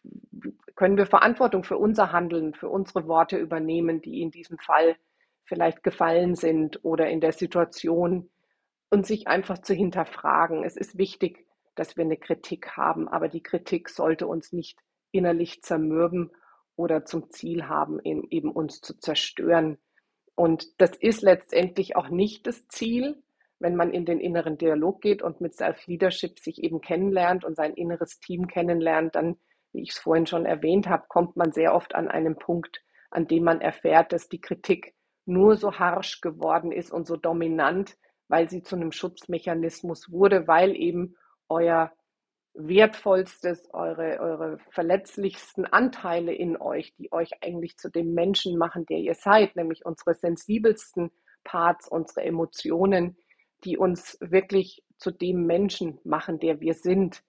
können 0.75 0.97
wir 0.97 1.05
Verantwortung 1.05 1.63
für 1.63 1.77
unser 1.77 2.11
Handeln, 2.11 2.53
für 2.53 2.69
unsere 2.69 3.07
Worte 3.07 3.37
übernehmen, 3.37 4.01
die 4.01 4.21
in 4.21 4.31
diesem 4.31 4.57
Fall 4.57 4.95
vielleicht 5.43 5.83
gefallen 5.83 6.35
sind 6.35 6.83
oder 6.83 7.07
in 7.09 7.21
der 7.21 7.31
Situation 7.31 8.29
und 8.89 9.05
sich 9.05 9.27
einfach 9.27 9.59
zu 9.59 9.73
hinterfragen. 9.73 10.63
Es 10.63 10.75
ist 10.75 10.97
wichtig, 10.97 11.45
dass 11.75 11.97
wir 11.97 12.03
eine 12.03 12.17
Kritik 12.17 12.77
haben, 12.77 13.07
aber 13.07 13.27
die 13.27 13.43
Kritik 13.43 13.89
sollte 13.89 14.27
uns 14.27 14.53
nicht 14.53 14.79
innerlich 15.11 15.61
zermürben 15.61 16.31
oder 16.75 17.05
zum 17.05 17.29
Ziel 17.29 17.67
haben, 17.67 17.99
eben 18.03 18.51
uns 18.51 18.81
zu 18.81 18.97
zerstören. 18.97 19.77
Und 20.35 20.81
das 20.81 20.91
ist 20.97 21.21
letztendlich 21.21 21.95
auch 21.95 22.09
nicht 22.09 22.47
das 22.47 22.67
Ziel, 22.67 23.21
wenn 23.59 23.75
man 23.75 23.91
in 23.91 24.05
den 24.05 24.19
inneren 24.19 24.57
Dialog 24.57 25.01
geht 25.01 25.21
und 25.21 25.39
mit 25.39 25.55
Self-Leadership 25.55 26.39
sich 26.39 26.61
eben 26.61 26.81
kennenlernt 26.81 27.45
und 27.45 27.55
sein 27.55 27.73
inneres 27.73 28.19
Team 28.19 28.47
kennenlernt, 28.47 29.15
dann, 29.15 29.37
wie 29.71 29.81
ich 29.81 29.91
es 29.91 29.97
vorhin 29.97 30.27
schon 30.27 30.45
erwähnt 30.45 30.87
habe, 30.89 31.05
kommt 31.07 31.37
man 31.37 31.53
sehr 31.53 31.73
oft 31.73 31.95
an 31.95 32.09
einen 32.09 32.37
Punkt, 32.37 32.83
an 33.09 33.27
dem 33.27 33.45
man 33.45 33.61
erfährt, 33.61 34.11
dass 34.11 34.27
die 34.27 34.41
Kritik 34.41 34.93
nur 35.25 35.55
so 35.55 35.79
harsch 35.79 36.19
geworden 36.19 36.71
ist 36.71 36.91
und 36.91 37.07
so 37.07 37.15
dominant, 37.15 37.97
weil 38.27 38.49
sie 38.49 38.61
zu 38.61 38.75
einem 38.75 38.91
Schutzmechanismus 38.91 40.11
wurde, 40.11 40.47
weil 40.47 40.75
eben 40.75 41.15
euer 41.49 41.91
wertvollstes, 42.53 43.67
eure, 43.73 44.19
eure 44.19 44.57
verletzlichsten 44.69 45.65
Anteile 45.65 46.33
in 46.33 46.57
euch, 46.57 46.95
die 46.95 47.11
euch 47.11 47.31
eigentlich 47.41 47.77
zu 47.77 47.89
dem 47.89 48.13
Menschen 48.13 48.57
machen, 48.57 48.85
der 48.85 48.99
ihr 48.99 49.15
seid, 49.15 49.55
nämlich 49.55 49.85
unsere 49.85 50.13
sensibelsten 50.13 51.11
Parts, 51.43 51.87
unsere 51.87 52.23
Emotionen, 52.23 53.17
die 53.63 53.77
uns 53.77 54.17
wirklich 54.21 54.83
zu 54.97 55.11
dem 55.11 55.45
Menschen 55.45 55.99
machen, 56.03 56.39
der 56.39 56.61
wir 56.61 56.73
sind, 56.73 57.21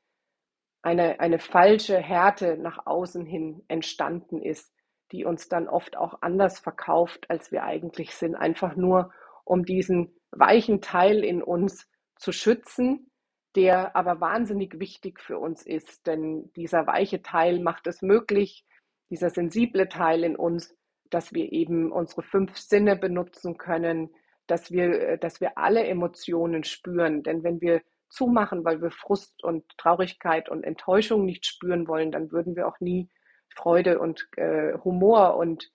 eine, 0.83 1.19
eine 1.19 1.41
falsche 1.41 1.99
Härte 1.99 2.57
nach 2.57 2.87
außen 2.87 3.27
hin 3.27 3.65
entstanden 3.67 4.41
ist, 4.41 4.73
die 5.11 5.25
uns 5.25 5.49
dann 5.49 5.69
oft 5.69 5.97
auch 5.97 6.23
anders 6.23 6.61
verkauft, 6.61 7.29
als 7.29 7.51
wir 7.51 7.65
eigentlich 7.65 8.15
sind, 8.15 8.37
einfach 8.37 8.77
nur 8.77 9.13
um 9.45 9.65
diesen 9.65 10.15
weichen 10.31 10.81
Teil 10.81 11.25
in 11.25 11.43
uns 11.43 11.89
zu 12.17 12.31
schützen, 12.31 13.11
der 13.57 13.97
aber 13.97 14.21
wahnsinnig 14.21 14.79
wichtig 14.79 15.19
für 15.21 15.39
uns 15.39 15.65
ist, 15.65 16.07
denn 16.07 16.53
dieser 16.55 16.87
weiche 16.87 17.23
Teil 17.23 17.59
macht 17.61 17.87
es 17.87 18.03
möglich, 18.03 18.67
dieser 19.11 19.31
sensible 19.31 19.89
Teil 19.89 20.25
in 20.25 20.37
uns, 20.37 20.77
dass 21.11 21.33
wir 21.33 21.53
eben 21.53 21.91
unsere 21.91 22.23
fünf 22.23 22.57
Sinne 22.57 22.97
benutzen 22.97 23.57
können, 23.57 24.11
dass 24.47 24.71
wir, 24.71 25.01
äh, 25.01 25.19
dass 25.19 25.41
wir 25.41 25.57
alle 25.57 25.85
Emotionen 25.85 26.65
spüren. 26.65 27.23
Denn 27.23 27.43
wenn 27.43 27.61
wir 27.61 27.83
zumachen, 28.11 28.65
weil 28.65 28.83
wir 28.83 28.91
Frust 28.91 29.43
und 29.43 29.65
Traurigkeit 29.79 30.49
und 30.49 30.63
Enttäuschung 30.65 31.25
nicht 31.25 31.47
spüren 31.47 31.89
wollen, 31.89 32.13
dann 32.13 32.31
würden 32.31 32.57
wir 32.57 32.69
auch 32.69 32.79
nie 32.81 33.09
Freude 33.55 33.99
und 33.99 34.29
äh, 34.37 34.75
Humor 34.85 35.37
und 35.37 35.71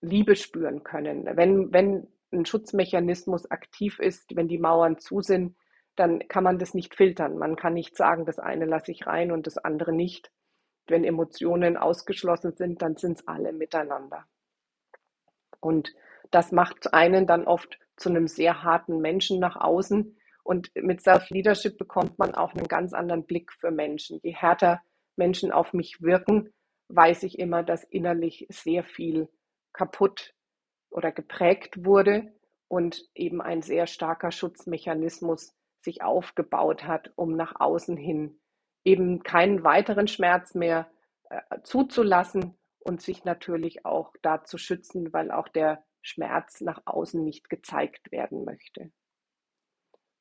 Liebe 0.00 0.36
spüren 0.36 0.82
können. 0.82 1.28
Wenn, 1.34 1.72
wenn 1.72 2.08
ein 2.32 2.44
Schutzmechanismus 2.44 3.50
aktiv 3.50 3.98
ist, 4.00 4.36
wenn 4.36 4.48
die 4.48 4.58
Mauern 4.58 4.98
zu 4.98 5.20
sind, 5.20 5.56
dann 5.96 6.26
kann 6.28 6.44
man 6.44 6.58
das 6.58 6.74
nicht 6.74 6.94
filtern. 6.94 7.38
Man 7.38 7.56
kann 7.56 7.74
nicht 7.74 7.96
sagen, 7.96 8.24
das 8.24 8.38
eine 8.38 8.64
lasse 8.64 8.92
ich 8.92 9.06
rein 9.06 9.32
und 9.32 9.46
das 9.46 9.58
andere 9.58 9.92
nicht. 9.92 10.30
Wenn 10.86 11.04
Emotionen 11.04 11.76
ausgeschlossen 11.76 12.56
sind, 12.56 12.82
dann 12.82 12.96
sind 12.96 13.18
es 13.18 13.28
alle 13.28 13.52
miteinander. 13.52 14.26
Und 15.60 15.94
das 16.30 16.50
macht 16.50 16.92
einen 16.92 17.26
dann 17.26 17.46
oft 17.46 17.78
zu 17.96 18.08
einem 18.08 18.26
sehr 18.26 18.62
harten 18.62 19.00
Menschen 19.00 19.38
nach 19.38 19.56
außen. 19.56 20.16
Und 20.42 20.70
mit 20.74 21.02
Self-Leadership 21.02 21.78
bekommt 21.78 22.18
man 22.18 22.34
auch 22.34 22.54
einen 22.54 22.66
ganz 22.66 22.94
anderen 22.94 23.26
Blick 23.26 23.52
für 23.52 23.70
Menschen. 23.70 24.18
Je 24.22 24.32
härter 24.34 24.80
Menschen 25.16 25.52
auf 25.52 25.72
mich 25.72 26.02
wirken, 26.02 26.52
weiß 26.88 27.22
ich 27.22 27.38
immer, 27.38 27.62
dass 27.62 27.84
innerlich 27.84 28.46
sehr 28.48 28.82
viel 28.82 29.28
kaputt 29.72 30.34
oder 30.90 31.12
geprägt 31.12 31.84
wurde 31.84 32.32
und 32.68 33.04
eben 33.14 33.40
ein 33.40 33.62
sehr 33.62 33.86
starker 33.86 34.32
Schutzmechanismus 34.32 35.54
sich 35.82 36.02
aufgebaut 36.02 36.84
hat, 36.84 37.12
um 37.16 37.36
nach 37.36 37.60
außen 37.60 37.96
hin 37.96 38.38
eben 38.84 39.22
keinen 39.22 39.64
weiteren 39.64 40.08
Schmerz 40.08 40.54
mehr 40.54 40.90
äh, 41.30 41.40
zuzulassen 41.62 42.58
und 42.80 43.00
sich 43.00 43.24
natürlich 43.24 43.84
auch 43.84 44.12
da 44.22 44.44
zu 44.44 44.58
schützen, 44.58 45.12
weil 45.12 45.30
auch 45.30 45.48
der 45.48 45.84
Schmerz 46.00 46.60
nach 46.60 46.82
außen 46.84 47.22
nicht 47.22 47.48
gezeigt 47.48 48.10
werden 48.10 48.44
möchte. 48.44 48.90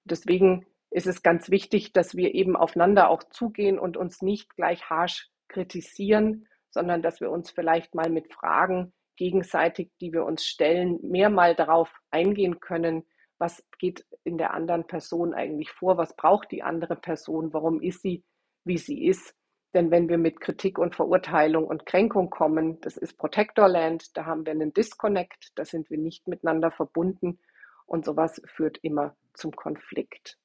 Deswegen 0.04 0.66
ist 0.92 1.08
es 1.08 1.24
ganz 1.24 1.50
wichtig, 1.50 1.94
dass 1.94 2.16
wir 2.16 2.36
eben 2.36 2.56
aufeinander 2.56 3.10
auch 3.10 3.24
zugehen 3.24 3.80
und 3.80 3.98
uns 3.98 4.22
nicht 4.22 4.56
gleich 4.56 4.90
harsch 4.90 5.30
kritisieren, 5.48 6.48
sondern 6.70 7.02
dass 7.02 7.20
wir 7.20 7.32
uns 7.32 7.50
vielleicht 7.52 7.96
mal 7.96 8.10
mit 8.10 8.32
Fragen 8.32 8.94
gegenseitig, 9.16 9.92
die 10.00 10.14
wir 10.14 10.26
uns 10.26 10.46
stellen, 10.46 11.00
mehr 11.02 11.30
mal 11.30 11.56
darauf 11.56 11.92
eingehen 12.10 12.60
können, 12.60 13.04
was 13.38 13.64
geht 13.80 14.06
in 14.24 14.38
der 14.38 14.54
anderen 14.54 14.86
Person 14.86 15.34
eigentlich 15.34 15.72
vor, 15.72 15.98
was 15.98 16.16
braucht 16.16 16.52
die 16.52 16.64
andere 16.64 16.96
Person, 16.96 17.54
warum 17.54 17.82
ist 17.82 18.02
sie, 18.02 18.24
wie 18.64 18.78
sie 18.78 19.06
ist. 19.06 19.36
Denn 19.74 19.90
wenn 19.90 20.10
wir 20.10 20.18
mit 20.18 20.42
Kritik 20.42 20.78
und 20.78 20.96
Verurteilung 20.96 21.66
und 21.66 21.86
Kränkung 21.86 22.30
kommen, 22.30 22.82
das 22.82 22.98
ist 22.98 23.18
Protectorland, 23.18 24.16
da 24.18 24.26
haben 24.26 24.46
wir 24.46 24.52
einen 24.52 24.74
Disconnect, 24.74 25.52
da 25.56 25.64
sind 25.64 25.90
wir 25.90 25.98
nicht 25.98 26.28
miteinander 26.28 26.72
verbunden 26.72 27.40
und 27.86 28.06
sowas 28.06 28.42
führt 28.46 28.78
immer 28.82 29.16
zum 29.34 29.52
Konflikt. 29.52 30.38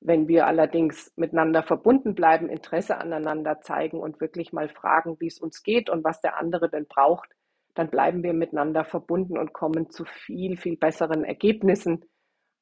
Wenn 0.00 0.28
wir 0.28 0.46
allerdings 0.46 1.12
miteinander 1.16 1.62
verbunden 1.62 2.14
bleiben, 2.14 2.48
Interesse 2.48 2.96
aneinander 2.96 3.60
zeigen 3.60 4.00
und 4.00 4.20
wirklich 4.20 4.52
mal 4.52 4.68
fragen, 4.68 5.16
wie 5.20 5.26
es 5.26 5.38
uns 5.38 5.62
geht 5.62 5.90
und 5.90 6.04
was 6.04 6.20
der 6.20 6.38
andere 6.38 6.70
denn 6.70 6.86
braucht, 6.86 7.28
dann 7.74 7.90
bleiben 7.90 8.22
wir 8.22 8.32
miteinander 8.32 8.84
verbunden 8.84 9.36
und 9.36 9.52
kommen 9.52 9.90
zu 9.90 10.04
viel, 10.04 10.56
viel 10.56 10.76
besseren 10.76 11.24
Ergebnissen, 11.24 12.04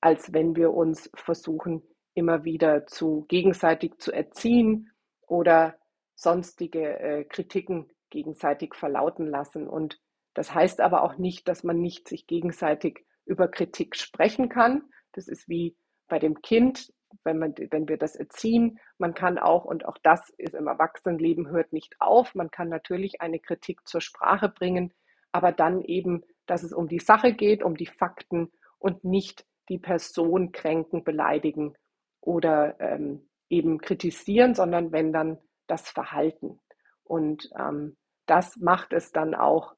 als 0.01 0.33
wenn 0.33 0.57
wir 0.57 0.73
uns 0.73 1.11
versuchen, 1.15 1.83
immer 2.15 2.45
wieder 2.45 2.87
zu 2.87 3.27
gegenseitig 3.29 3.99
zu 3.99 4.13
erziehen 4.13 4.91
oder 5.27 5.79
sonstige 6.15 6.99
äh, 6.99 7.25
Kritiken 7.25 7.91
gegenseitig 8.11 8.75
verlauten 8.75 9.27
lassen. 9.27 9.69
Und 9.69 10.01
das 10.35 10.55
heißt 10.55 10.81
aber 10.81 11.03
auch 11.03 11.17
nicht, 11.17 11.49
dass 11.49 11.63
man 11.63 11.81
nicht 11.81 12.09
sich 12.09 12.27
gegenseitig 12.27 13.05
über 13.25 13.49
Kritik 13.49 13.97
sprechen 13.97 14.49
kann. 14.49 14.83
Das 15.13 15.29
ist 15.29 15.49
wie 15.49 15.77
bei 16.09 16.19
dem 16.19 16.41
Kind, 16.43 16.93
wenn, 17.25 17.39
man, 17.39 17.55
wenn 17.71 17.89
wir 17.89 17.99
das 17.99 18.17
erziehen. 18.17 18.81
Man 18.99 19.15
kann 19.15 19.39
auch, 19.39 19.65
und 19.65 19.85
auch 19.85 19.99
das 20.03 20.31
ist 20.39 20.55
im 20.55 20.67
Erwachsenenleben, 20.67 21.49
hört 21.49 21.73
nicht 21.73 21.95
auf, 22.01 22.35
man 22.35 22.51
kann 22.51 22.69
natürlich 22.69 23.21
eine 23.21 23.39
Kritik 23.39 23.87
zur 23.87 24.01
Sprache 24.01 24.49
bringen, 24.49 24.93
aber 25.33 25.53
dann 25.53 25.83
eben, 25.83 26.25
dass 26.47 26.63
es 26.63 26.73
um 26.73 26.89
die 26.89 27.01
Sache 27.01 27.33
geht, 27.33 27.63
um 27.63 27.77
die 27.77 27.87
Fakten 27.87 28.51
und 28.79 29.05
nicht 29.05 29.45
die 29.69 29.79
Person 29.79 30.53
kränken, 30.53 31.05
beleidigen 31.05 31.75
oder 32.21 32.79
ähm, 32.81 33.29
eben 33.49 33.79
kritisieren, 33.79 34.55
sondern 34.55 34.93
wenn 34.93 35.13
dann 35.13 35.39
das 35.67 35.89
Verhalten. 35.89 36.61
Und 37.05 37.49
ähm, 37.59 37.97
das 38.27 38.57
macht 38.57 38.93
es 38.93 39.13
dann 39.13 39.35
auch 39.35 39.75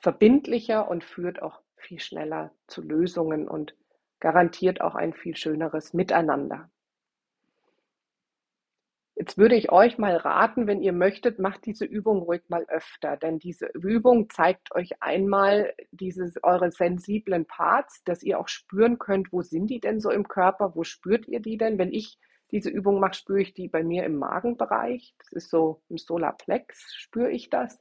verbindlicher 0.00 0.88
und 0.88 1.04
führt 1.04 1.42
auch 1.42 1.60
viel 1.76 2.00
schneller 2.00 2.52
zu 2.66 2.82
Lösungen 2.82 3.48
und 3.48 3.76
garantiert 4.20 4.80
auch 4.80 4.94
ein 4.94 5.12
viel 5.12 5.36
schöneres 5.36 5.92
Miteinander. 5.94 6.70
Jetzt 9.22 9.38
würde 9.38 9.54
ich 9.54 9.70
euch 9.70 9.98
mal 9.98 10.16
raten, 10.16 10.66
wenn 10.66 10.82
ihr 10.82 10.92
möchtet, 10.92 11.38
macht 11.38 11.64
diese 11.64 11.84
Übung 11.84 12.22
ruhig 12.22 12.42
mal 12.48 12.64
öfter, 12.64 13.16
denn 13.16 13.38
diese 13.38 13.66
Übung 13.66 14.28
zeigt 14.28 14.74
euch 14.74 15.00
einmal 15.00 15.72
dieses, 15.92 16.42
eure 16.42 16.72
sensiblen 16.72 17.46
Parts, 17.46 18.02
dass 18.02 18.24
ihr 18.24 18.40
auch 18.40 18.48
spüren 18.48 18.98
könnt, 18.98 19.32
wo 19.32 19.40
sind 19.42 19.68
die 19.68 19.78
denn 19.78 20.00
so 20.00 20.10
im 20.10 20.26
Körper, 20.26 20.74
wo 20.74 20.82
spürt 20.82 21.28
ihr 21.28 21.38
die 21.38 21.56
denn? 21.56 21.78
Wenn 21.78 21.92
ich 21.92 22.18
diese 22.50 22.68
Übung 22.68 22.98
mache, 22.98 23.14
spüre 23.14 23.42
ich 23.42 23.54
die 23.54 23.68
bei 23.68 23.84
mir 23.84 24.02
im 24.02 24.16
Magenbereich, 24.16 25.14
das 25.20 25.30
ist 25.30 25.50
so 25.50 25.84
im 25.88 25.98
Solarplex, 25.98 26.92
spüre 26.92 27.30
ich 27.30 27.48
das. 27.48 27.78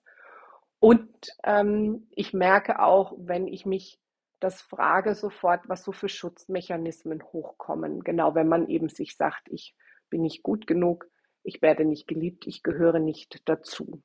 Und 0.77 1.09
ähm, 1.43 2.07
ich 2.11 2.33
merke 2.33 2.83
auch, 2.83 3.15
wenn 3.17 3.47
ich 3.47 3.65
mich 3.65 3.99
das 4.39 4.61
frage 4.61 5.15
sofort, 5.15 5.67
was 5.67 5.83
so 5.83 5.91
für 5.91 6.07
Schutzmechanismen 6.07 7.23
hochkommen. 7.23 8.03
Genau, 8.03 8.35
wenn 8.35 8.47
man 8.47 8.67
eben 8.67 8.89
sich 8.89 9.17
sagt, 9.17 9.49
ich 9.49 9.75
bin 10.11 10.21
nicht 10.21 10.43
gut 10.43 10.67
genug, 10.67 11.07
ich 11.43 11.61
werde 11.61 11.85
nicht 11.85 12.07
geliebt, 12.07 12.47
ich 12.47 12.63
gehöre 12.63 12.99
nicht 12.99 13.47
dazu. 13.47 14.01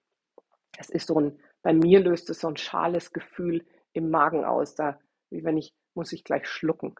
Es 0.79 0.91
ist 0.91 1.09
so 1.09 1.21
ein, 1.21 1.39
bei 1.63 1.73
mir 1.73 2.01
löst 2.01 2.31
es 2.31 2.41
so 2.41 2.49
ein 2.49 2.57
schales 2.57 3.13
Gefühl 3.13 3.67
im 3.93 4.11
Magen 4.11 4.45
aus, 4.45 4.75
da, 4.75 4.99
wie 5.31 5.45
wenn 5.45 5.57
ich, 5.57 5.75
muss 5.95 6.13
ich 6.13 6.25
gleich 6.25 6.47
schlucken. 6.47 6.95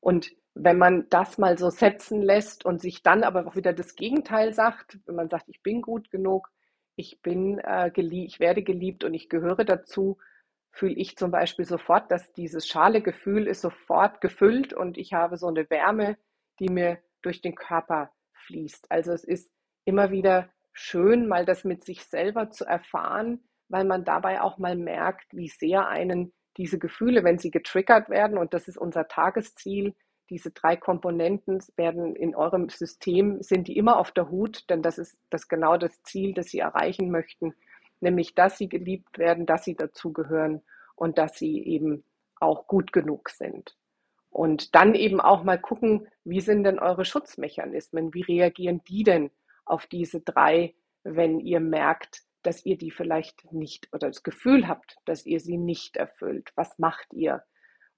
Und 0.00 0.32
wenn 0.54 0.78
man 0.78 1.08
das 1.08 1.38
mal 1.38 1.56
so 1.56 1.70
setzen 1.70 2.20
lässt 2.20 2.64
und 2.64 2.80
sich 2.80 3.02
dann 3.02 3.24
aber 3.24 3.46
auch 3.46 3.56
wieder 3.56 3.72
das 3.72 3.94
Gegenteil 3.94 4.52
sagt, 4.52 4.98
wenn 5.06 5.14
man 5.14 5.28
sagt, 5.28 5.48
ich 5.48 5.62
bin 5.62 5.80
gut 5.80 6.10
genug, 6.10 6.50
ich 6.96 7.22
bin 7.22 7.58
äh, 7.58 7.90
geliebt, 7.92 8.32
ich 8.32 8.40
werde 8.40 8.62
geliebt 8.62 9.04
und 9.04 9.14
ich 9.14 9.28
gehöre 9.28 9.64
dazu, 9.64 10.18
fühle 10.72 10.94
ich 10.94 11.16
zum 11.16 11.30
Beispiel 11.30 11.64
sofort, 11.64 12.10
dass 12.10 12.32
dieses 12.32 12.66
schale 12.66 13.00
Gefühl 13.00 13.46
ist 13.46 13.60
sofort 13.60 14.20
gefüllt 14.20 14.74
und 14.74 14.98
ich 14.98 15.12
habe 15.12 15.36
so 15.36 15.46
eine 15.46 15.68
Wärme, 15.70 16.18
die 16.58 16.68
mir 16.68 16.98
durch 17.22 17.40
den 17.40 17.54
Körper 17.54 18.10
fließt. 18.46 18.90
Also 18.90 19.12
es 19.12 19.24
ist 19.24 19.51
immer 19.84 20.10
wieder 20.10 20.48
schön, 20.72 21.28
mal 21.28 21.44
das 21.44 21.64
mit 21.64 21.84
sich 21.84 22.04
selber 22.04 22.50
zu 22.50 22.64
erfahren, 22.64 23.44
weil 23.68 23.84
man 23.84 24.04
dabei 24.04 24.40
auch 24.40 24.58
mal 24.58 24.76
merkt, 24.76 25.26
wie 25.32 25.48
sehr 25.48 25.88
einen 25.88 26.32
diese 26.56 26.78
Gefühle, 26.78 27.24
wenn 27.24 27.38
sie 27.38 27.50
getriggert 27.50 28.10
werden, 28.10 28.36
und 28.36 28.52
das 28.52 28.68
ist 28.68 28.76
unser 28.76 29.08
Tagesziel, 29.08 29.94
diese 30.28 30.50
drei 30.50 30.76
Komponenten 30.76 31.62
werden 31.76 32.16
in 32.16 32.34
eurem 32.34 32.68
System, 32.68 33.42
sind 33.42 33.68
die 33.68 33.76
immer 33.76 33.98
auf 33.98 34.12
der 34.12 34.30
Hut, 34.30 34.68
denn 34.70 34.82
das 34.82 34.98
ist 34.98 35.18
das 35.30 35.48
genau 35.48 35.76
das 35.76 36.02
Ziel, 36.02 36.32
das 36.34 36.46
sie 36.46 36.60
erreichen 36.60 37.10
möchten, 37.10 37.54
nämlich 38.00 38.34
dass 38.34 38.58
sie 38.58 38.68
geliebt 38.68 39.18
werden, 39.18 39.46
dass 39.46 39.64
sie 39.64 39.74
dazugehören 39.74 40.62
und 40.94 41.18
dass 41.18 41.38
sie 41.38 41.62
eben 41.62 42.04
auch 42.40 42.66
gut 42.66 42.92
genug 42.92 43.28
sind. 43.30 43.76
Und 44.30 44.74
dann 44.74 44.94
eben 44.94 45.20
auch 45.20 45.44
mal 45.44 45.60
gucken, 45.60 46.08
wie 46.24 46.40
sind 46.40 46.64
denn 46.64 46.78
eure 46.78 47.04
Schutzmechanismen? 47.04 48.14
Wie 48.14 48.22
reagieren 48.22 48.82
die 48.88 49.02
denn 49.02 49.30
auf 49.72 49.86
diese 49.86 50.20
drei, 50.20 50.74
wenn 51.02 51.40
ihr 51.40 51.60
merkt, 51.60 52.20
dass 52.42 52.64
ihr 52.66 52.76
die 52.76 52.90
vielleicht 52.90 53.52
nicht 53.52 53.88
oder 53.92 54.08
das 54.08 54.22
Gefühl 54.22 54.68
habt, 54.68 54.96
dass 55.06 55.24
ihr 55.26 55.40
sie 55.40 55.56
nicht 55.56 55.96
erfüllt? 55.96 56.50
Was 56.54 56.78
macht 56.78 57.12
ihr? 57.12 57.42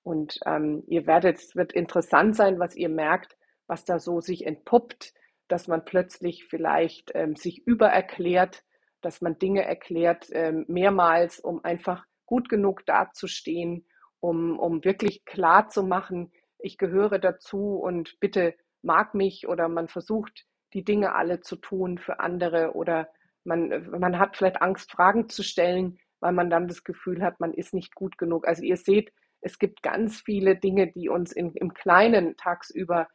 Und 0.02 0.38
ähm, 0.46 0.84
ihr 0.86 1.06
werdet, 1.06 1.38
es 1.38 1.56
wird 1.56 1.72
interessant 1.72 2.36
sein, 2.36 2.58
was 2.58 2.76
ihr 2.76 2.88
merkt, 2.88 3.36
was 3.66 3.84
da 3.84 3.98
so 3.98 4.20
sich 4.20 4.46
entpuppt, 4.46 5.14
dass 5.48 5.66
man 5.66 5.84
plötzlich 5.84 6.44
vielleicht 6.44 7.10
ähm, 7.14 7.36
sich 7.36 7.66
übererklärt, 7.66 8.62
dass 9.00 9.20
man 9.20 9.38
Dinge 9.38 9.64
erklärt 9.64 10.28
ähm, 10.32 10.64
mehrmals, 10.68 11.40
um 11.40 11.64
einfach 11.64 12.04
gut 12.26 12.48
genug 12.48 12.86
dazustehen, 12.86 13.86
um, 14.20 14.58
um 14.58 14.84
wirklich 14.84 15.24
klar 15.24 15.68
zu 15.68 15.82
machen, 15.82 16.32
ich 16.58 16.78
gehöre 16.78 17.18
dazu 17.18 17.76
und 17.76 18.18
bitte 18.20 18.54
mag 18.82 19.14
mich 19.14 19.48
oder 19.48 19.68
man 19.68 19.88
versucht, 19.88 20.46
die 20.74 20.84
Dinge 20.84 21.14
alle 21.14 21.40
zu 21.40 21.56
tun 21.56 21.98
für 21.98 22.20
andere 22.20 22.72
oder 22.74 23.08
man, 23.44 23.90
man 23.90 24.18
hat 24.18 24.36
vielleicht 24.36 24.60
Angst, 24.60 24.90
Fragen 24.90 25.28
zu 25.28 25.42
stellen, 25.42 25.98
weil 26.20 26.32
man 26.32 26.50
dann 26.50 26.68
das 26.68 26.84
Gefühl 26.84 27.22
hat, 27.22 27.40
man 27.40 27.52
ist 27.52 27.74
nicht 27.74 27.94
gut 27.94 28.18
genug. 28.18 28.48
Also 28.48 28.62
ihr 28.62 28.76
seht, 28.76 29.12
es 29.40 29.58
gibt 29.58 29.82
ganz 29.82 30.22
viele 30.22 30.56
Dinge, 30.56 30.90
die 30.90 31.08
uns 31.08 31.32
in, 31.32 31.52
im 31.54 31.74
Kleinen 31.74 32.36
tagsüber 32.36 33.08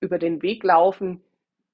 über 0.00 0.18
den 0.18 0.42
Weg 0.42 0.64
laufen, 0.64 1.22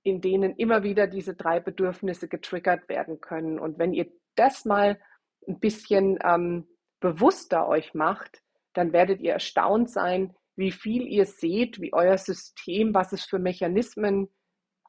in 0.02 0.20
denen 0.20 0.54
immer 0.56 0.82
wieder 0.82 1.06
diese 1.06 1.34
drei 1.34 1.60
Bedürfnisse 1.60 2.28
getriggert 2.28 2.88
werden 2.88 3.20
können. 3.20 3.58
Und 3.58 3.78
wenn 3.78 3.94
ihr 3.94 4.12
das 4.34 4.64
mal 4.64 5.00
ein 5.48 5.58
bisschen 5.60 6.18
ähm, 6.22 6.68
bewusster 7.00 7.66
euch 7.68 7.94
macht, 7.94 8.42
dann 8.74 8.92
werdet 8.92 9.20
ihr 9.20 9.32
erstaunt 9.32 9.90
sein, 9.90 10.34
wie 10.56 10.72
viel 10.72 11.06
ihr 11.06 11.24
seht, 11.24 11.80
wie 11.80 11.92
euer 11.92 12.18
System, 12.18 12.94
was 12.94 13.12
es 13.12 13.24
für 13.24 13.38
Mechanismen 13.38 14.28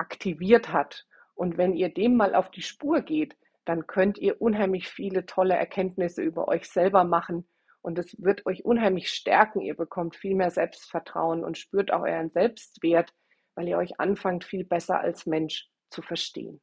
aktiviert 0.03 0.73
hat. 0.73 1.05
Und 1.33 1.57
wenn 1.57 1.73
ihr 1.73 1.93
dem 1.93 2.17
mal 2.17 2.35
auf 2.35 2.51
die 2.51 2.61
Spur 2.61 3.01
geht, 3.01 3.37
dann 3.63 3.87
könnt 3.87 4.17
ihr 4.17 4.41
unheimlich 4.41 4.89
viele 4.89 5.25
tolle 5.25 5.55
Erkenntnisse 5.55 6.21
über 6.21 6.49
euch 6.49 6.69
selber 6.69 7.05
machen. 7.05 7.47
Und 7.81 7.97
es 7.97 8.15
wird 8.21 8.45
euch 8.45 8.65
unheimlich 8.65 9.09
stärken. 9.09 9.61
Ihr 9.61 9.75
bekommt 9.75 10.17
viel 10.17 10.35
mehr 10.35 10.51
Selbstvertrauen 10.51 11.45
und 11.45 11.57
spürt 11.57 11.91
auch 11.91 12.01
euren 12.01 12.29
Selbstwert, 12.29 13.13
weil 13.55 13.69
ihr 13.69 13.77
euch 13.77 13.99
anfangt, 13.99 14.43
viel 14.43 14.65
besser 14.65 14.99
als 14.99 15.25
Mensch 15.25 15.69
zu 15.89 16.01
verstehen. 16.01 16.61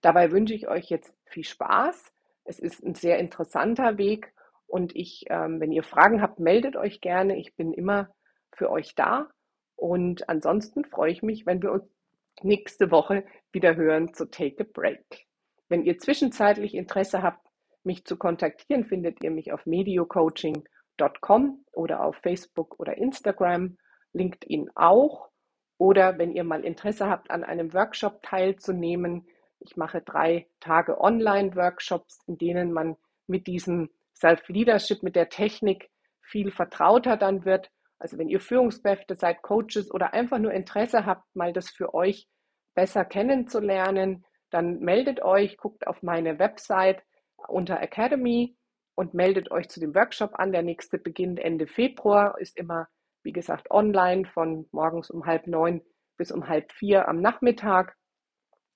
Dabei 0.00 0.30
wünsche 0.32 0.54
ich 0.54 0.66
euch 0.68 0.88
jetzt 0.88 1.12
viel 1.26 1.44
Spaß. 1.44 2.12
Es 2.44 2.58
ist 2.58 2.82
ein 2.82 2.94
sehr 2.94 3.18
interessanter 3.18 3.98
Weg 3.98 4.32
und 4.66 4.96
ich, 4.96 5.24
ähm, 5.28 5.60
wenn 5.60 5.72
ihr 5.72 5.82
Fragen 5.82 6.22
habt, 6.22 6.38
meldet 6.38 6.76
euch 6.76 7.00
gerne. 7.00 7.36
Ich 7.38 7.54
bin 7.56 7.72
immer 7.72 8.08
für 8.52 8.70
euch 8.70 8.94
da. 8.94 9.28
Und 9.76 10.28
ansonsten 10.28 10.84
freue 10.84 11.12
ich 11.12 11.22
mich, 11.22 11.44
wenn 11.44 11.62
wir 11.62 11.72
uns 11.72 11.95
nächste 12.42 12.90
Woche 12.90 13.24
wieder 13.52 13.76
hören 13.76 14.14
zu 14.14 14.26
Take 14.30 14.64
a 14.64 14.66
Break. 14.72 15.26
Wenn 15.68 15.84
ihr 15.84 15.98
zwischenzeitlich 15.98 16.74
Interesse 16.74 17.22
habt, 17.22 17.46
mich 17.82 18.04
zu 18.04 18.16
kontaktieren, 18.16 18.84
findet 18.84 19.22
ihr 19.22 19.30
mich 19.30 19.52
auf 19.52 19.64
mediocoaching.com 19.66 21.64
oder 21.72 22.04
auf 22.04 22.16
Facebook 22.16 22.78
oder 22.78 22.96
Instagram, 22.96 23.78
LinkedIn 24.12 24.70
auch. 24.74 25.30
Oder 25.78 26.18
wenn 26.18 26.32
ihr 26.32 26.44
mal 26.44 26.64
Interesse 26.64 27.08
habt, 27.08 27.30
an 27.30 27.44
einem 27.44 27.74
Workshop 27.74 28.22
teilzunehmen, 28.22 29.26
ich 29.60 29.76
mache 29.76 30.00
drei 30.00 30.48
Tage 30.60 31.00
Online-Workshops, 31.00 32.20
in 32.26 32.38
denen 32.38 32.72
man 32.72 32.96
mit 33.26 33.46
diesem 33.46 33.90
Self-Leadership, 34.14 35.02
mit 35.02 35.16
der 35.16 35.28
Technik 35.28 35.90
viel 36.22 36.50
vertrauter 36.50 37.16
dann 37.16 37.44
wird. 37.44 37.70
Also 37.98 38.18
wenn 38.18 38.28
ihr 38.28 38.40
Führungskräfte 38.40 39.14
seid, 39.14 39.42
Coaches 39.42 39.90
oder 39.90 40.12
einfach 40.12 40.38
nur 40.38 40.52
Interesse 40.52 41.06
habt, 41.06 41.24
mal 41.34 41.52
das 41.52 41.70
für 41.70 41.94
euch 41.94 42.28
besser 42.74 43.04
kennenzulernen, 43.04 44.24
dann 44.50 44.80
meldet 44.80 45.22
euch, 45.22 45.56
guckt 45.56 45.86
auf 45.86 46.02
meine 46.02 46.38
Website 46.38 47.02
unter 47.48 47.80
Academy 47.80 48.56
und 48.94 49.14
meldet 49.14 49.50
euch 49.50 49.68
zu 49.68 49.80
dem 49.80 49.94
Workshop 49.94 50.38
an. 50.38 50.52
Der 50.52 50.62
nächste 50.62 50.98
beginnt 50.98 51.40
Ende 51.40 51.66
Februar, 51.66 52.38
ist 52.38 52.56
immer, 52.56 52.88
wie 53.22 53.32
gesagt, 53.32 53.70
online 53.70 54.26
von 54.26 54.68
morgens 54.72 55.10
um 55.10 55.26
halb 55.26 55.46
neun 55.46 55.82
bis 56.16 56.32
um 56.32 56.48
halb 56.48 56.72
vier 56.72 57.08
am 57.08 57.20
Nachmittag 57.20 57.96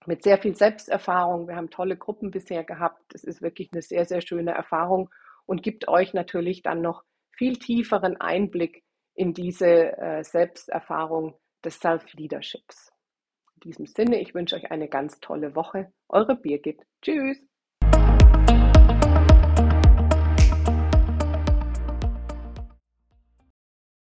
mit 0.06 0.22
sehr 0.22 0.38
viel 0.38 0.54
Selbsterfahrung. 0.54 1.48
Wir 1.48 1.56
haben 1.56 1.70
tolle 1.70 1.96
Gruppen 1.96 2.30
bisher 2.30 2.64
gehabt. 2.64 3.14
Es 3.14 3.24
ist 3.24 3.42
wirklich 3.42 3.70
eine 3.72 3.83
sehr, 3.83 4.04
sehr 4.06 4.20
schöne 4.20 4.52
Erfahrung 4.52 5.11
und 5.46 5.62
gibt 5.62 5.88
euch 5.88 6.14
natürlich 6.14 6.62
dann 6.62 6.80
noch 6.80 7.02
viel 7.37 7.59
tieferen 7.59 8.20
Einblick 8.20 8.83
in 9.20 9.35
diese 9.35 9.98
äh, 9.98 10.24
Selbsterfahrung 10.24 11.38
des 11.62 11.78
Self-Leaderships. 11.78 12.90
In 13.56 13.70
diesem 13.70 13.85
Sinne, 13.85 14.18
ich 14.18 14.35
wünsche 14.35 14.56
euch 14.56 14.70
eine 14.70 14.88
ganz 14.88 15.20
tolle 15.20 15.54
Woche. 15.54 15.92
Eure 16.09 16.37
Birgit. 16.37 16.80
Tschüss. 17.02 17.50